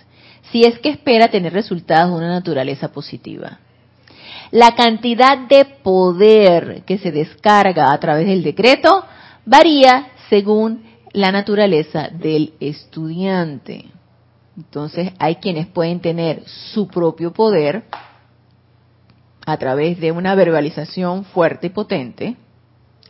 [0.52, 3.58] si es que espera tener resultados de una naturaleza positiva.
[4.50, 9.04] La cantidad de poder que se descarga a través del decreto
[9.44, 10.84] varía según
[11.14, 13.86] la naturaleza del estudiante.
[14.56, 17.84] Entonces hay quienes pueden tener su propio poder
[19.46, 22.36] a través de una verbalización fuerte y potente.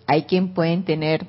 [0.06, 1.26] Hay quien pueden tener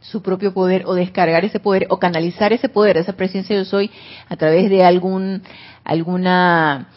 [0.00, 3.90] su propio poder o descargar ese poder o canalizar ese poder, esa presencia yo soy
[4.28, 5.42] a través de algún
[5.84, 6.88] alguna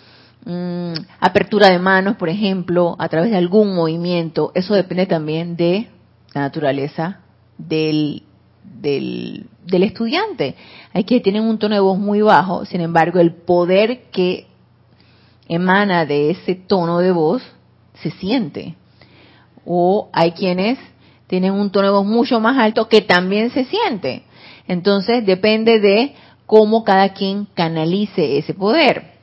[0.46, 4.52] mm, apertura de manos, por ejemplo, a través de algún movimiento.
[4.56, 5.90] Eso depende también de
[6.34, 7.20] la naturaleza
[7.58, 8.24] del,
[8.82, 10.56] del, estudiante.
[10.94, 14.48] Hay que tienen un tono de voz muy bajo, sin embargo, el poder que
[15.48, 17.42] emana de ese tono de voz
[18.02, 18.76] se siente.
[19.66, 20.80] O hay quienes
[21.28, 24.24] tienen un tono de voz mucho más alto que también se siente.
[24.68, 26.16] Entonces depende de
[26.46, 29.14] cómo cada quien canalice ese poder.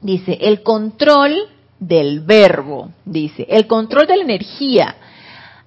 [0.00, 1.34] Dice, el control
[1.80, 4.96] del verbo, dice, el control de la energía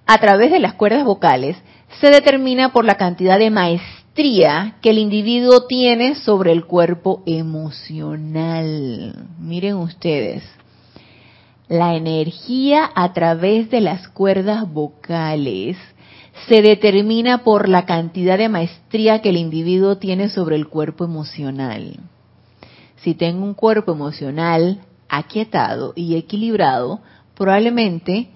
[0.05, 1.57] a través de las cuerdas vocales
[1.99, 9.13] se determina por la cantidad de maestría que el individuo tiene sobre el cuerpo emocional.
[9.39, 10.43] Miren ustedes,
[11.67, 15.77] la energía a través de las cuerdas vocales
[16.47, 21.99] se determina por la cantidad de maestría que el individuo tiene sobre el cuerpo emocional.
[22.97, 24.79] Si tengo un cuerpo emocional
[25.09, 27.01] aquietado y equilibrado,
[27.35, 28.29] probablemente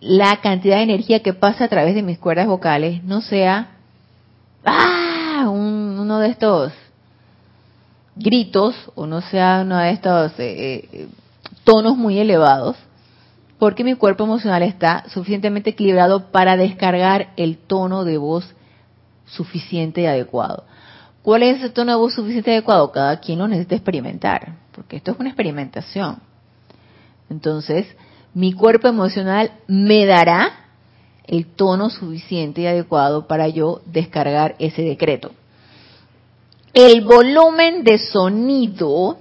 [0.00, 3.70] la cantidad de energía que pasa a través de mis cuerdas vocales no sea
[4.64, 5.48] ¡ah!
[5.48, 6.72] uno de estos
[8.16, 11.08] gritos o no sea uno de estos eh, eh,
[11.64, 12.76] tonos muy elevados,
[13.58, 18.54] porque mi cuerpo emocional está suficientemente equilibrado para descargar el tono de voz
[19.26, 20.64] suficiente y adecuado.
[21.22, 22.90] ¿Cuál es ese tono de voz suficiente y adecuado?
[22.92, 26.18] Cada quien lo necesita experimentar, porque esto es una experimentación.
[27.28, 27.86] Entonces,
[28.34, 30.66] mi cuerpo emocional me dará
[31.26, 35.32] el tono suficiente y adecuado para yo descargar ese decreto.
[36.72, 39.18] El volumen de sonido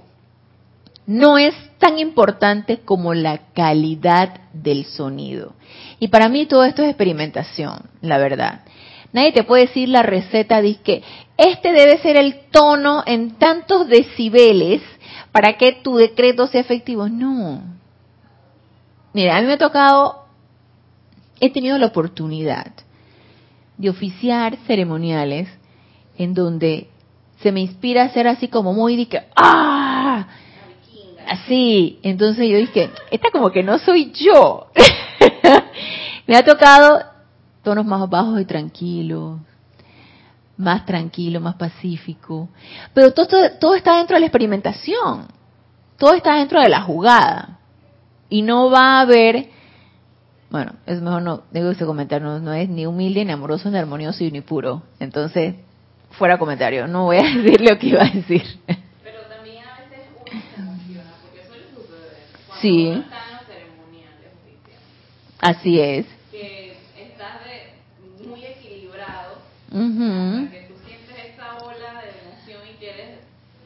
[1.07, 5.53] no es tan importante como la calidad del sonido.
[5.99, 8.61] Y para mí todo esto es experimentación, la verdad.
[9.11, 11.01] Nadie te puede decir la receta de que
[11.37, 14.81] este debe ser el tono en tantos decibeles
[15.31, 17.09] para que tu decreto sea efectivo.
[17.09, 17.78] No.
[19.13, 20.25] Mira, a mí me ha tocado,
[21.39, 22.73] he tenido la oportunidad
[23.77, 25.47] de oficiar ceremoniales
[26.17, 26.89] en donde
[27.41, 30.27] se me inspira a ser así como muy de que, ¡ah!
[31.27, 34.67] Así, entonces yo dije, esta como que no soy yo.
[36.27, 37.03] me ha tocado
[37.63, 39.39] tonos más bajos y tranquilos,
[40.57, 42.49] más tranquilo, más pacífico.
[42.93, 43.27] Pero todo,
[43.59, 45.27] todo, está dentro de la experimentación,
[45.97, 47.58] todo está dentro de la jugada.
[48.29, 49.47] Y no va a haber,
[50.49, 54.23] bueno, es mejor no, digo ese comentario, no, es ni humilde, ni amoroso, ni armonioso,
[54.23, 54.83] ni puro.
[54.99, 55.55] Entonces,
[56.11, 58.43] fuera comentario, no voy a decir lo que iba a decir.
[62.61, 63.03] Sí.
[65.39, 66.05] Así es.
[66.29, 69.37] Que estás de, muy equilibrado.
[69.71, 73.19] Que tú sientes esa ola de emoción y quieres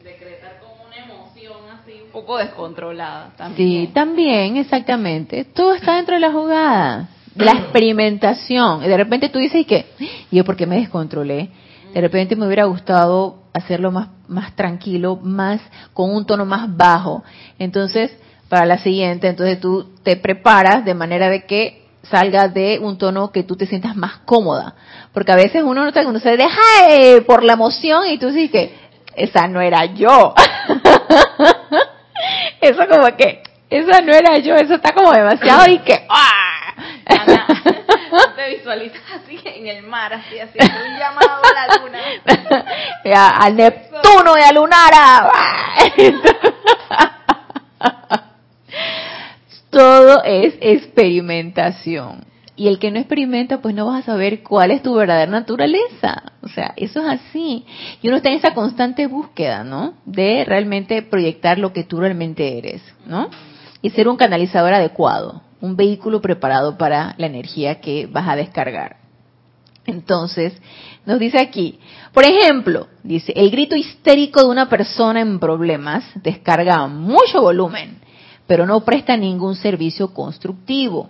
[0.04, 3.32] decretar como una emoción así un poco descontrolada.
[3.38, 3.88] También.
[3.88, 5.46] Sí, también, exactamente.
[5.46, 8.82] Todo está dentro de la jugada, la experimentación.
[8.82, 11.50] De repente tú dices ¿y yo por qué me descontrolé?
[11.94, 15.62] De repente me hubiera gustado hacerlo más, más tranquilo, más,
[15.94, 17.24] con un tono más bajo.
[17.60, 18.12] Entonces,
[18.50, 23.32] para la siguiente, entonces tú te preparas de manera de que salga de un tono
[23.32, 24.76] que tú te sientas más cómoda.
[25.14, 28.83] Porque a veces uno, uno se deja eh, por la emoción y tú dices que
[29.16, 30.34] esa no era yo.
[32.62, 36.74] eso como que, esa no era yo, eso está como demasiado y que, ¡ah!
[38.36, 42.00] te visualizas así en el mar, así, así, un llamado a la luna.
[43.42, 45.32] al Neptuno de Alunara.
[49.70, 52.33] Todo es experimentación.
[52.56, 56.34] Y el que no experimenta, pues no vas a saber cuál es tu verdadera naturaleza.
[56.42, 57.66] O sea, eso es así.
[58.02, 59.96] Y uno está en esa constante búsqueda, ¿no?
[60.06, 63.30] De realmente proyectar lo que tú realmente eres, ¿no?
[63.82, 68.98] Y ser un canalizador adecuado, un vehículo preparado para la energía que vas a descargar.
[69.86, 70.54] Entonces,
[71.06, 71.80] nos dice aquí,
[72.14, 78.04] por ejemplo, dice, el grito histérico de una persona en problemas descarga mucho volumen
[78.48, 81.10] pero no presta ningún servicio constructivo.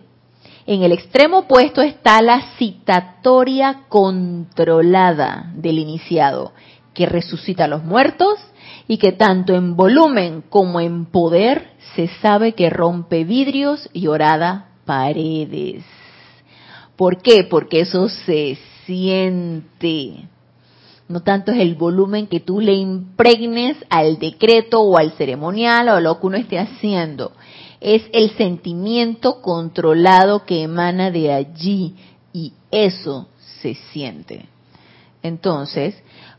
[0.66, 6.54] En el extremo opuesto está la citatoria controlada del iniciado,
[6.94, 8.40] que resucita a los muertos
[8.88, 14.70] y que tanto en volumen como en poder se sabe que rompe vidrios y orada
[14.86, 15.84] paredes.
[16.96, 17.44] ¿Por qué?
[17.44, 20.30] Porque eso se siente.
[21.10, 25.96] No tanto es el volumen que tú le impregnes al decreto o al ceremonial o
[25.96, 27.34] a lo que uno esté haciendo.
[27.84, 31.96] Es el sentimiento controlado que emana de allí
[32.32, 33.28] y eso
[33.62, 34.46] se siente.
[35.22, 35.96] Entonces,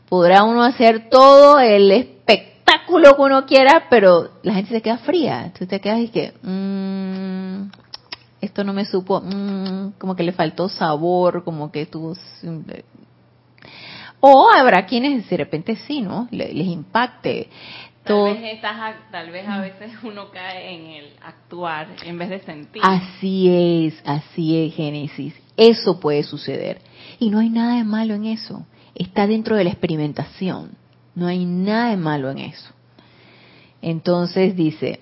[0.09, 5.53] podrá uno hacer todo el espectáculo que uno quiera, pero la gente se queda fría.
[5.57, 7.69] Tú te quedas y que, mmm,
[8.41, 12.15] esto no me supo, mmm, como que le faltó sabor, como que tuvo
[14.27, 16.27] o habrá quienes de repente sí, ¿no?
[16.31, 17.47] Les, impacte.
[18.05, 18.61] Tal vez,
[19.11, 22.81] tal vez a veces uno cae en el actuar en vez de sentir.
[22.85, 23.49] Así
[23.87, 25.33] es, así es, Génesis.
[25.57, 26.81] Eso puede suceder.
[27.19, 28.65] Y no hay nada de malo en eso.
[28.93, 30.71] Está dentro de la experimentación.
[31.15, 32.69] No hay nada de malo en eso.
[33.81, 34.99] Entonces dice,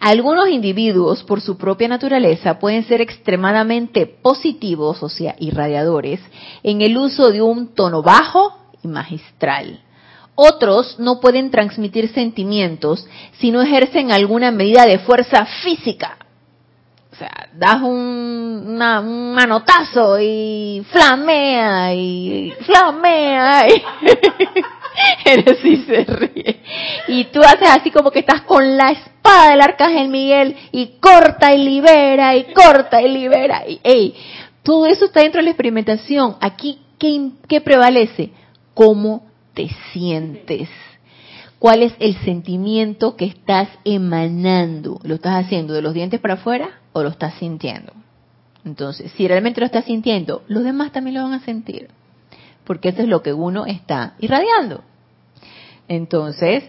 [0.00, 6.20] algunos individuos, por su propia naturaleza, pueden ser extremadamente positivos, o sea, irradiadores,
[6.62, 9.80] en el uso de un tono bajo y magistral.
[10.42, 13.06] Otros no pueden transmitir sentimientos
[13.40, 16.16] si no ejercen alguna medida de fuerza física.
[17.12, 23.68] O sea, das un, manotazo y flamea y flamea.
[23.68, 23.82] Y
[25.62, 26.62] sí se ríe.
[27.08, 31.52] Y tú haces así como que estás con la espada del arcángel Miguel y corta
[31.52, 33.64] y libera y corta y libera.
[33.66, 34.14] Y,
[34.62, 36.36] todo eso está dentro de la experimentación.
[36.40, 38.30] Aquí, ¿qué, qué prevalece?
[38.72, 39.29] ¿Cómo
[39.68, 40.68] te sientes?
[41.58, 44.98] ¿Cuál es el sentimiento que estás emanando?
[45.02, 47.92] ¿Lo estás haciendo de los dientes para afuera o lo estás sintiendo?
[48.64, 51.88] Entonces, si realmente lo estás sintiendo, los demás también lo van a sentir
[52.70, 54.84] porque eso es lo que uno está irradiando.
[55.88, 56.62] Entonces,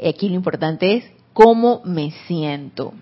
[0.00, 2.94] aquí lo importante es cómo me siento.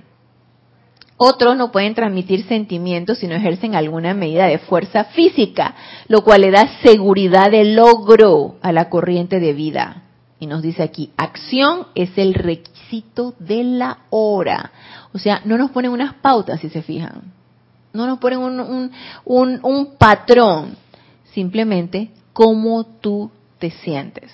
[1.24, 5.76] Otros no pueden transmitir sentimientos si no ejercen alguna medida de fuerza física,
[6.08, 10.02] lo cual le da seguridad de logro a la corriente de vida.
[10.40, 14.72] Y nos dice aquí, acción es el requisito de la hora.
[15.12, 17.22] O sea, no nos ponen unas pautas, si se fijan.
[17.92, 18.40] No nos ponen
[19.24, 20.74] un, patrón.
[21.32, 24.32] Simplemente cómo tú te sientes.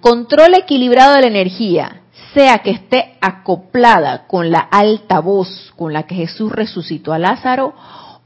[0.00, 2.00] Control equilibrado de la energía,
[2.34, 7.74] sea que esté acoplada con la alta voz con la que Jesús resucitó a Lázaro,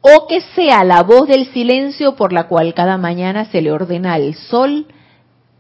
[0.01, 4.15] o que sea la voz del silencio por la cual cada mañana se le ordena
[4.15, 4.87] al sol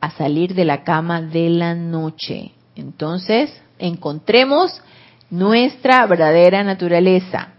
[0.00, 2.50] a salir de la cama de la noche.
[2.74, 4.82] Entonces, encontremos
[5.30, 7.50] nuestra verdadera naturaleza.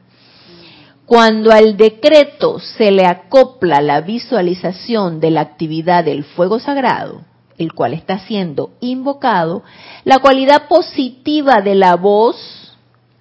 [1.05, 7.21] Cuando al decreto se le acopla la visualización de la actividad del fuego sagrado,
[7.57, 9.63] el cual está siendo invocado,
[10.03, 12.73] la cualidad positiva de la voz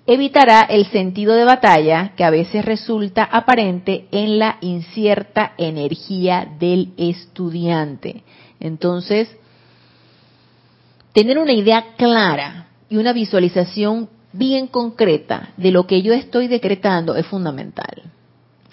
[0.06, 6.92] evitará el sentido de batalla que a veces resulta aparente en la incierta energía del
[6.96, 8.24] estudiante.
[8.58, 9.28] Entonces,
[11.12, 17.16] tener una idea clara y una visualización bien concreta de lo que yo estoy decretando
[17.16, 18.02] es fundamental,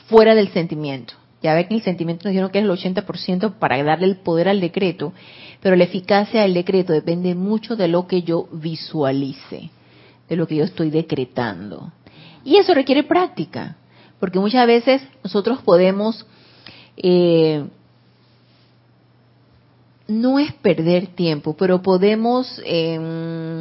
[0.08, 1.14] fuera del sentimiento.
[1.42, 4.50] Ya ve que el sentimiento nos dijeron que es el 80% para darle el poder
[4.50, 5.14] al decreto,
[5.62, 9.72] pero la eficacia del decreto depende mucho de lo que yo visualice,
[10.28, 11.92] de lo que yo estoy decretando.
[12.44, 13.78] Y eso requiere práctica,
[14.20, 16.26] porque muchas veces nosotros podemos,
[16.98, 17.66] eh,
[20.08, 23.60] no es perder tiempo, pero podemos eh,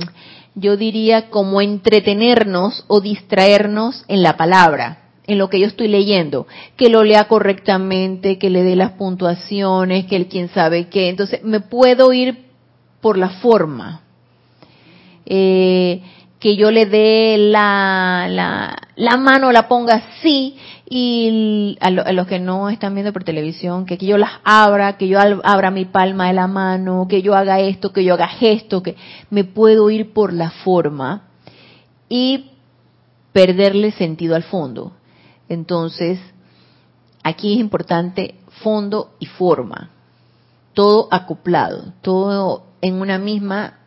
[0.58, 6.46] yo diría como entretenernos o distraernos en la palabra, en lo que yo estoy leyendo,
[6.76, 11.10] que lo lea correctamente, que le dé las puntuaciones, que él quién sabe qué.
[11.10, 12.46] Entonces me puedo ir
[13.02, 14.00] por la forma.
[15.26, 16.00] Eh,
[16.40, 20.56] que yo le dé la, la, la mano, la ponga así,
[20.88, 25.08] y a, los que no están viendo por televisión, que, que yo las abra, que
[25.08, 28.82] yo abra mi palma de la mano, que yo haga esto, que yo haga gesto,
[28.82, 28.96] que
[29.28, 31.24] me puedo ir por la forma
[32.08, 32.52] y
[33.32, 34.92] perderle sentido al fondo.
[35.48, 36.18] Entonces,
[37.22, 39.90] aquí es importante fondo y forma,
[40.74, 43.78] todo acoplado, todo en una misma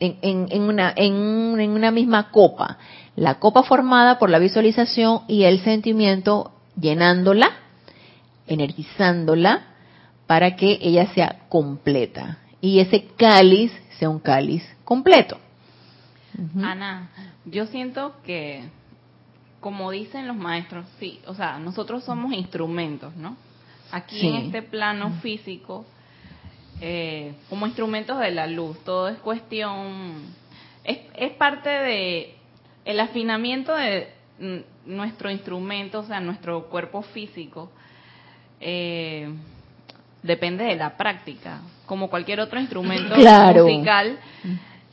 [0.00, 2.78] en, una, en, una misma copa.
[3.16, 7.50] La copa formada por la visualización y el sentimiento llenándola,
[8.46, 9.62] energizándola,
[10.26, 12.38] para que ella sea completa.
[12.60, 15.38] Y ese cáliz sea un cáliz completo.
[16.62, 17.10] Ana,
[17.44, 18.62] yo siento que,
[19.60, 23.36] como dicen los maestros, sí, o sea, nosotros somos instrumentos, ¿no?
[23.90, 25.86] Aquí en este plano físico
[26.80, 28.78] eh, como instrumentos de la luz.
[28.84, 30.22] Todo es cuestión,
[30.84, 32.34] es, es parte de
[32.84, 34.12] el afinamiento de
[34.86, 37.70] nuestro instrumento, o sea, nuestro cuerpo físico.
[38.60, 39.28] Eh,
[40.22, 41.60] depende de la práctica.
[41.86, 44.18] Como cualquier otro instrumento musical,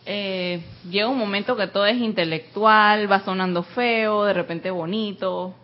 [0.05, 5.55] eh, llega un momento que todo es intelectual, va sonando feo, de repente bonito,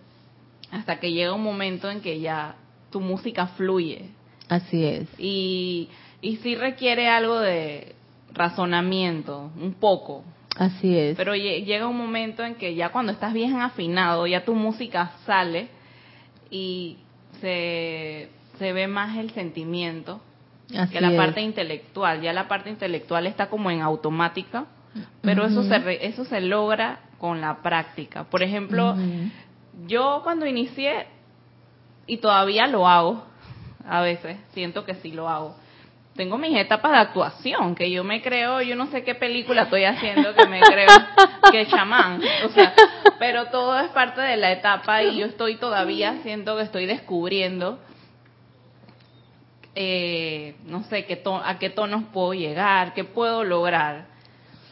[0.72, 2.56] hasta que llega un momento en que ya
[2.92, 4.10] tu música fluye.
[4.50, 5.08] Así es.
[5.18, 5.90] Y
[6.22, 7.96] y sí requiere algo de
[8.34, 10.24] razonamiento, un poco.
[10.56, 11.18] Así es.
[11.18, 15.70] Pero llega un momento en que ya cuando estás bien afinado, ya tu música sale
[16.52, 16.98] y
[17.40, 18.30] se,
[18.60, 20.22] se ve más el sentimiento
[20.92, 22.22] que la parte intelectual.
[22.22, 24.66] Ya la parte intelectual está como en automática,
[25.22, 28.24] pero eso, se, eso se logra con la práctica.
[28.26, 28.96] Por ejemplo,
[29.88, 31.08] yo cuando inicié,
[32.08, 33.26] y todavía lo hago,
[33.88, 35.56] a veces, siento que sí lo hago,
[36.16, 39.86] tengo mis etapas de actuación, que yo me creo, yo no sé qué película estoy
[39.86, 40.88] haciendo, que me creo
[41.52, 42.74] que chamán, o sea,
[43.18, 47.80] pero todo es parte de la etapa y yo estoy todavía siento que estoy descubriendo,
[49.76, 54.06] eh, no sé qué a qué tonos puedo llegar, qué puedo lograr.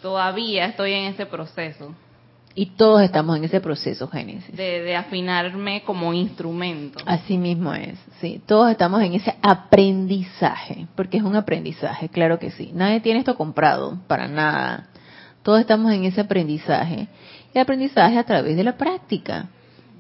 [0.01, 1.93] Todavía estoy en ese proceso.
[2.55, 4.55] Y todos estamos en ese proceso, Génesis.
[4.55, 6.99] De, afinarme como instrumento.
[7.05, 8.41] Así mismo es, sí.
[8.45, 12.71] Todos estamos en ese aprendizaje, porque es un aprendizaje, claro que sí.
[12.73, 14.89] Nadie tiene esto comprado, para nada.
[15.43, 17.07] Todos estamos en ese aprendizaje.
[17.53, 19.47] Y el aprendizaje a través de la práctica.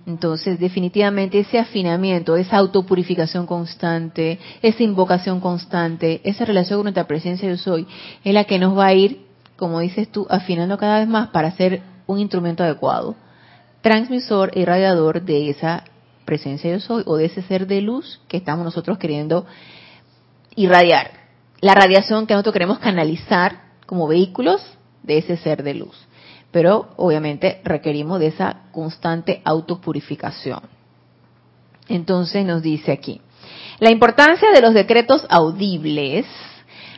[0.09, 7.47] Entonces, definitivamente ese afinamiento, esa autopurificación constante, esa invocación constante, esa relación con nuestra presencia
[7.47, 7.85] yo soy,
[8.23, 11.51] es la que nos va a ir, como dices tú, afinando cada vez más para
[11.51, 13.15] ser un instrumento adecuado,
[13.81, 15.83] transmisor y radiador de esa
[16.25, 19.45] presencia yo soy o de ese ser de luz que estamos nosotros queriendo
[20.55, 21.11] irradiar.
[21.61, 24.59] La radiación que nosotros queremos canalizar como vehículos
[25.03, 26.08] de ese ser de luz.
[26.51, 30.61] Pero obviamente requerimos de esa constante autopurificación.
[31.87, 33.21] Entonces nos dice aquí,
[33.79, 36.25] la importancia de los decretos audibles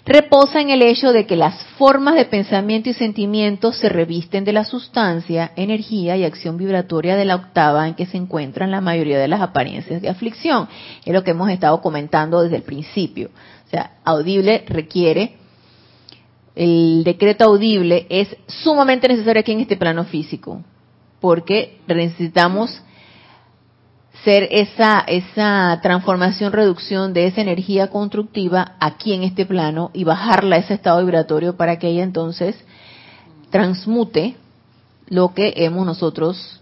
[0.05, 4.53] reposa en el hecho de que las formas de pensamiento y sentimiento se revisten de
[4.53, 9.19] la sustancia, energía y acción vibratoria de la octava en que se encuentran la mayoría
[9.19, 10.67] de las apariencias de aflicción.
[11.05, 13.29] Es lo que hemos estado comentando desde el principio.
[13.67, 15.37] O sea, audible requiere,
[16.55, 20.61] el decreto audible es sumamente necesario aquí en este plano físico,
[21.19, 22.81] porque necesitamos
[24.23, 30.57] ser esa, esa transformación, reducción de esa energía constructiva aquí en este plano y bajarla
[30.57, 32.55] a ese estado vibratorio para que ella entonces
[33.49, 34.35] transmute
[35.07, 36.61] lo que hemos nosotros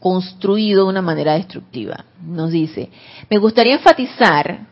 [0.00, 2.04] construido de una manera destructiva.
[2.22, 2.90] Nos dice,
[3.30, 4.66] me gustaría enfatizar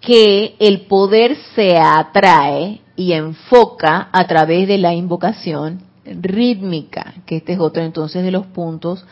[0.00, 7.54] que el poder se atrae y enfoca a través de la invocación rítmica, que este
[7.54, 9.04] es otro entonces de los puntos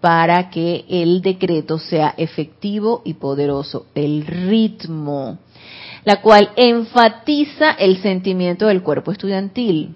[0.00, 3.86] para que el decreto sea efectivo y poderoso.
[3.94, 5.38] El ritmo,
[6.04, 9.94] la cual enfatiza el sentimiento del cuerpo estudiantil,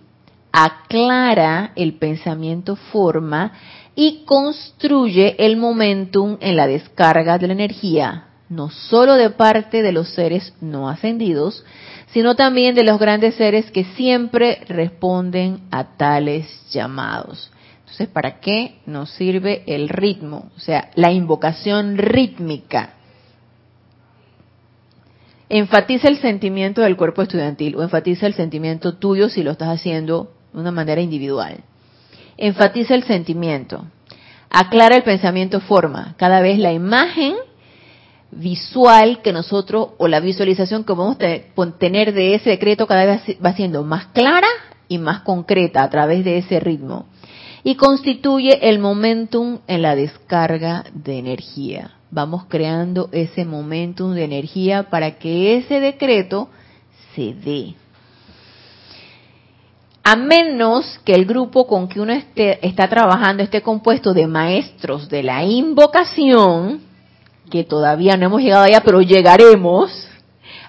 [0.52, 3.52] aclara el pensamiento forma
[3.94, 9.92] y construye el momentum en la descarga de la energía, no solo de parte de
[9.92, 11.64] los seres no ascendidos,
[12.12, 17.50] sino también de los grandes seres que siempre responden a tales llamados.
[17.80, 20.50] Entonces, ¿para qué nos sirve el ritmo?
[20.56, 22.94] O sea, la invocación rítmica.
[25.48, 30.32] Enfatiza el sentimiento del cuerpo estudiantil o enfatiza el sentimiento tuyo si lo estás haciendo
[30.52, 31.58] de una manera individual.
[32.36, 33.86] Enfatiza el sentimiento.
[34.50, 36.14] Aclara el pensamiento forma.
[36.16, 37.36] Cada vez la imagen
[38.36, 43.22] visual que nosotros o la visualización que vamos a tener de ese decreto cada vez
[43.44, 44.48] va siendo más clara
[44.88, 47.06] y más concreta a través de ese ritmo
[47.66, 51.96] y constituye el momentum en la descarga de energía.
[52.12, 56.48] Vamos creando ese momentum de energía para que ese decreto
[57.16, 57.74] se dé.
[60.04, 65.08] A menos que el grupo con que uno esté, está trabajando esté compuesto de maestros
[65.08, 66.82] de la invocación,
[67.50, 70.08] que todavía no hemos llegado allá, pero llegaremos,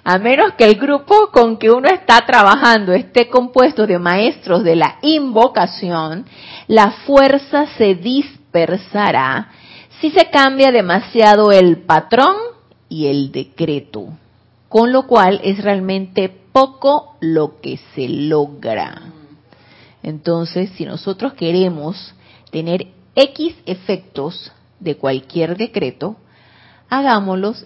[0.04, 4.76] a menos que el grupo con que uno está trabajando esté compuesto de maestros de
[4.76, 6.26] la invocación,
[6.68, 9.50] la fuerza se dispersará
[10.00, 12.36] si se cambia demasiado el patrón
[12.88, 14.10] y el decreto,
[14.70, 19.02] con lo cual es realmente poco lo que se logra.
[20.04, 22.14] Entonces, si nosotros queremos
[22.52, 26.16] tener X efectos de cualquier decreto,
[26.90, 27.66] hagámoslos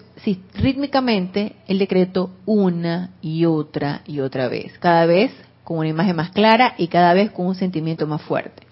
[0.54, 5.32] rítmicamente el decreto una y otra y otra vez, cada vez
[5.64, 8.66] con una imagen más clara y cada vez con un sentimiento más fuerte.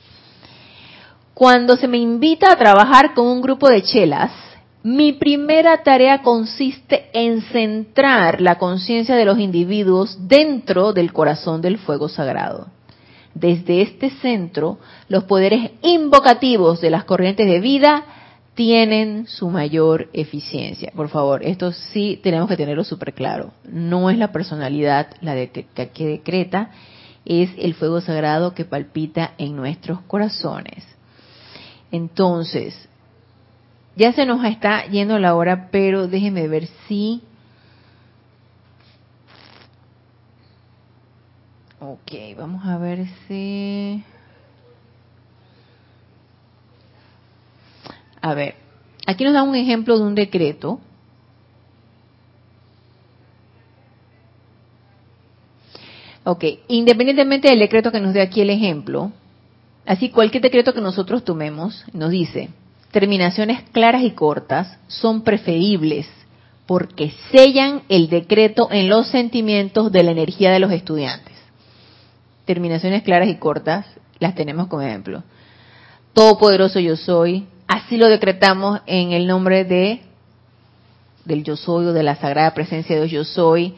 [1.35, 4.33] Cuando se me invita a trabajar con un grupo de chelas,
[4.83, 11.79] mi primera tarea consiste en centrar la conciencia de los individuos dentro del corazón del
[11.79, 12.69] fuego sagrado.
[13.35, 14.79] Desde este centro,
[15.09, 18.05] los poderes invocativos de las corrientes de vida
[18.61, 20.93] tienen su mayor eficiencia.
[20.95, 23.55] Por favor, esto sí tenemos que tenerlo súper claro.
[23.65, 26.71] No es la personalidad la que, que decreta,
[27.25, 30.85] es el fuego sagrado que palpita en nuestros corazones.
[31.91, 32.87] Entonces,
[33.97, 37.23] ya se nos está yendo la hora, pero déjenme ver si...
[41.81, 44.05] Ok, vamos a ver si...
[48.21, 48.55] A ver,
[49.07, 50.81] aquí nos da un ejemplo de un decreto.
[56.25, 59.11] Ok, independientemente del decreto que nos dé aquí el ejemplo,
[59.87, 62.51] así cualquier decreto que nosotros tomemos nos dice,
[62.91, 66.07] terminaciones claras y cortas son preferibles
[66.67, 71.35] porque sellan el decreto en los sentimientos de la energía de los estudiantes.
[72.45, 73.87] Terminaciones claras y cortas
[74.21, 75.25] las tenemos como ejemplo.
[76.13, 80.01] Todopoderoso yo soy, así lo decretamos en el nombre de
[81.25, 83.75] del yo soy o de la sagrada presencia de Dios yo soy.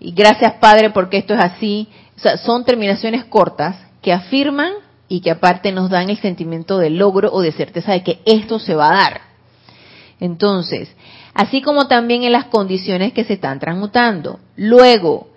[0.00, 1.88] Y gracias Padre porque esto es así.
[2.16, 4.72] O sea, son terminaciones cortas que afirman
[5.08, 8.58] y que aparte nos dan el sentimiento de logro o de certeza de que esto
[8.58, 9.20] se va a dar.
[10.20, 10.88] Entonces,
[11.34, 14.40] así como también en las condiciones que se están transmutando.
[14.56, 15.28] Luego,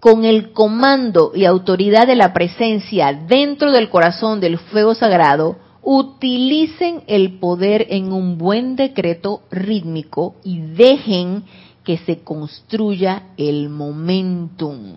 [0.00, 7.04] con el comando y autoridad de la presencia dentro del corazón del fuego sagrado, utilicen
[7.06, 11.44] el poder en un buen decreto rítmico y dejen
[11.84, 14.96] que se construya el momentum.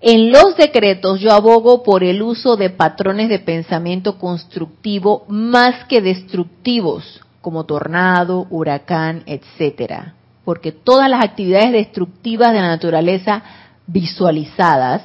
[0.00, 6.00] En los decretos yo abogo por el uso de patrones de pensamiento constructivo más que
[6.00, 13.42] destructivos, como tornado, huracán, etcétera, porque todas las actividades destructivas de la naturaleza
[13.88, 15.02] visualizadas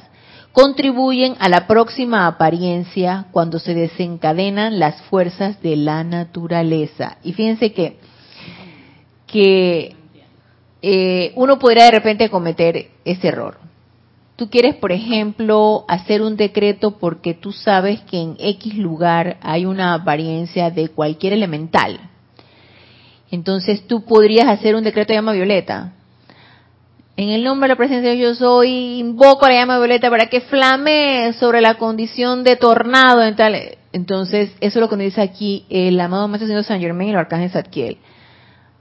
[0.56, 7.18] contribuyen a la próxima apariencia cuando se desencadenan las fuerzas de la naturaleza.
[7.22, 7.98] Y fíjense que,
[9.26, 9.94] que
[10.80, 13.58] eh, uno podría de repente cometer ese error.
[14.36, 19.66] Tú quieres, por ejemplo, hacer un decreto porque tú sabes que en X lugar hay
[19.66, 22.00] una apariencia de cualquier elemental
[23.30, 25.92] entonces tú podrías hacer un decreto de llama violeta.
[27.18, 30.10] En el nombre de la presencia de Dios yo soy, invoco a la llama violeta
[30.10, 33.22] para que flame sobre la condición de tornado.
[33.22, 33.56] En tal.
[33.92, 37.12] Entonces, eso es lo que nos dice aquí el amado Maestro Señor San Germain y
[37.12, 37.96] el Arcángel Zadkiel.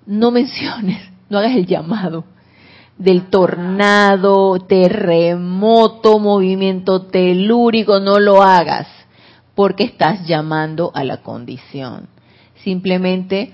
[0.06, 2.26] No menciones, no hagas el llamado
[2.98, 8.88] del tornado, terremoto, movimiento telúrico, no lo hagas,
[9.54, 12.08] porque estás llamando a la condición.
[12.64, 13.54] Simplemente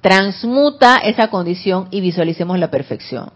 [0.00, 3.30] transmuta esa condición y visualicemos la perfección.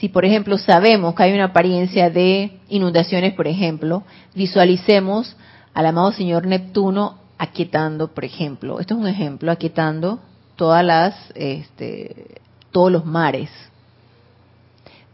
[0.00, 5.36] Si, por ejemplo, sabemos que hay una apariencia de inundaciones, por ejemplo, visualicemos
[5.74, 10.20] al amado señor Neptuno aquietando, por ejemplo, esto es un ejemplo, aquietando
[10.56, 12.40] todas las, este,
[12.70, 13.50] todos los mares,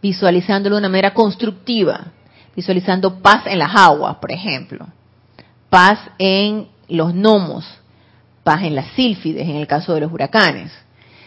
[0.03, 2.13] visualizándolo de una manera constructiva,
[2.55, 4.87] visualizando paz en las aguas, por ejemplo,
[5.71, 7.67] paz en los gnomos,
[8.43, 10.73] paz en las sílfides, en el caso de los huracanes.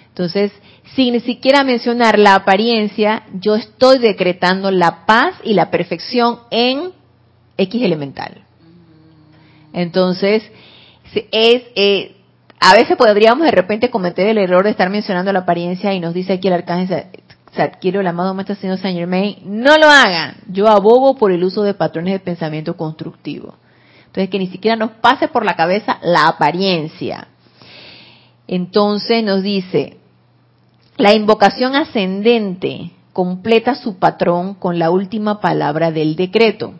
[0.10, 0.52] Entonces,
[0.96, 6.92] sin ni siquiera mencionar la apariencia, yo estoy decretando la paz y la perfección en
[7.58, 8.44] X elemental.
[9.74, 10.44] Entonces,
[11.14, 12.16] es, eh,
[12.60, 16.14] a veces podríamos de repente cometer el error de estar mencionando la apariencia y nos
[16.14, 17.06] dice aquí el arcángel
[17.62, 20.38] adquiero el amado Maestro Señor Saint Germain, no lo hagan.
[20.48, 23.56] Yo abogo por el uso de patrones de pensamiento constructivo.
[24.08, 27.28] Entonces, que ni siquiera nos pase por la cabeza la apariencia.
[28.48, 29.98] Entonces nos dice,
[30.98, 36.74] la invocación ascendente completa su patrón con la última palabra del decreto.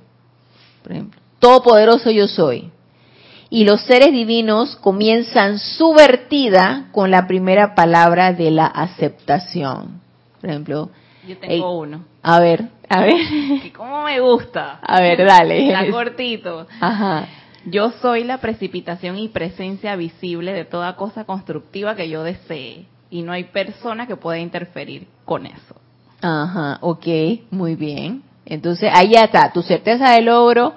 [0.84, 2.72] Por ejemplo, Todopoderoso yo soy.
[3.50, 10.02] Y los seres divinos comienzan su vertida con la primera palabra de la aceptación.
[10.42, 10.90] Por ejemplo,
[11.28, 12.06] yo tengo uno.
[12.24, 13.16] A ver, a ver.
[13.76, 14.80] ¿Cómo me gusta?
[14.82, 15.68] A ver, dale.
[15.68, 16.68] Está cortito.
[16.82, 17.28] Ajá.
[17.66, 22.86] Yo soy la precipitación y presencia visible de toda cosa constructiva que yo desee.
[23.10, 25.76] Y no hay persona que pueda interferir con eso.
[26.22, 27.08] Ajá, ok,
[27.52, 28.24] muy bien.
[28.46, 30.74] Entonces ahí está, tu certeza de logro,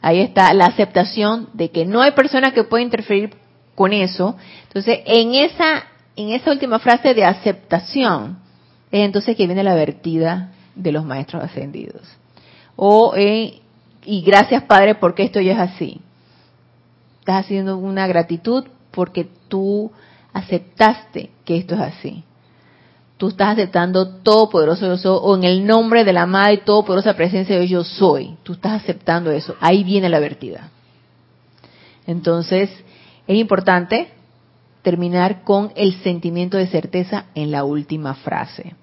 [0.00, 3.34] ahí está la aceptación de que no hay persona que pueda interferir
[3.74, 4.36] con eso.
[4.68, 5.84] Entonces, en esa,
[6.16, 8.38] en esa última frase de aceptación,
[8.90, 12.02] es entonces que viene la vertida de los maestros ascendidos.
[12.76, 13.60] O, eh,
[14.04, 16.00] y gracias Padre porque esto ya es así.
[17.20, 19.90] Estás haciendo una gratitud porque tú
[20.34, 22.24] aceptaste que esto es así.
[23.16, 26.58] Tú estás aceptando todo poderoso yo soy, o en el nombre de la amada y
[26.58, 28.36] todopoderosa presencia de yo soy.
[28.42, 29.54] Tú estás aceptando eso.
[29.60, 30.68] Ahí viene la vertida.
[32.06, 32.68] Entonces,
[33.26, 34.08] es importante
[34.82, 38.74] terminar con el sentimiento de certeza en la última frase.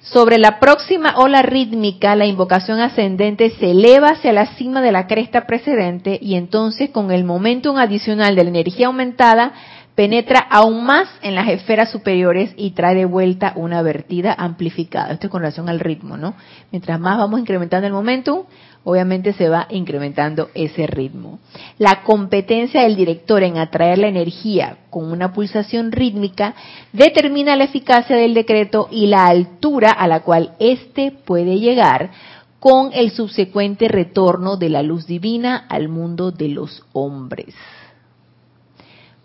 [0.00, 5.06] Sobre la próxima ola rítmica, la invocación ascendente se eleva hacia la cima de la
[5.06, 9.52] cresta precedente y entonces con el momentum adicional de la energía aumentada
[9.98, 15.12] penetra aún más en las esferas superiores y trae de vuelta una vertida amplificada.
[15.12, 16.36] Esto es con relación al ritmo, ¿no?
[16.70, 18.44] Mientras más vamos incrementando el momentum,
[18.84, 21.40] obviamente se va incrementando ese ritmo.
[21.78, 26.54] La competencia del director en atraer la energía con una pulsación rítmica
[26.92, 32.12] determina la eficacia del decreto y la altura a la cual éste puede llegar
[32.60, 37.52] con el subsecuente retorno de la luz divina al mundo de los hombres.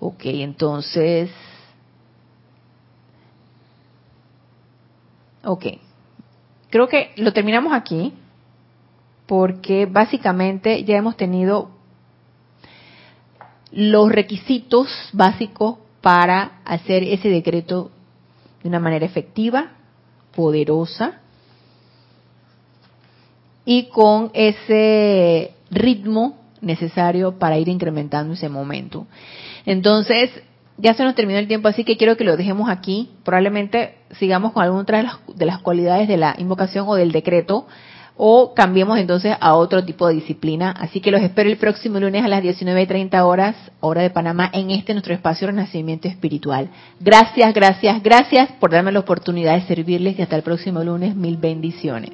[0.06, 1.32] Ok, entonces...
[5.46, 5.66] Ok,
[6.70, 8.12] creo que lo terminamos aquí
[9.28, 11.70] porque básicamente ya hemos tenido
[13.72, 17.90] los requisitos básicos para hacer ese decreto
[18.62, 19.72] de una manera efectiva,
[20.36, 21.22] poderosa
[23.64, 29.08] y con ese ritmo necesario para ir incrementando ese momento.
[29.66, 30.30] Entonces,
[30.78, 33.12] ya se nos terminó el tiempo, así que quiero que lo dejemos aquí.
[33.24, 37.68] Probablemente sigamos con alguna de las, de las cualidades de la invocación o del decreto
[38.16, 40.72] o cambiemos entonces a otro tipo de disciplina.
[40.72, 44.72] Así que los espero el próximo lunes a las 19.30 horas, hora de Panamá, en
[44.72, 46.70] este nuestro espacio Renacimiento Espiritual.
[47.00, 51.16] Gracias, gracias, gracias por darme la oportunidad de servirles y hasta el próximo lunes.
[51.16, 52.12] Mil bendiciones.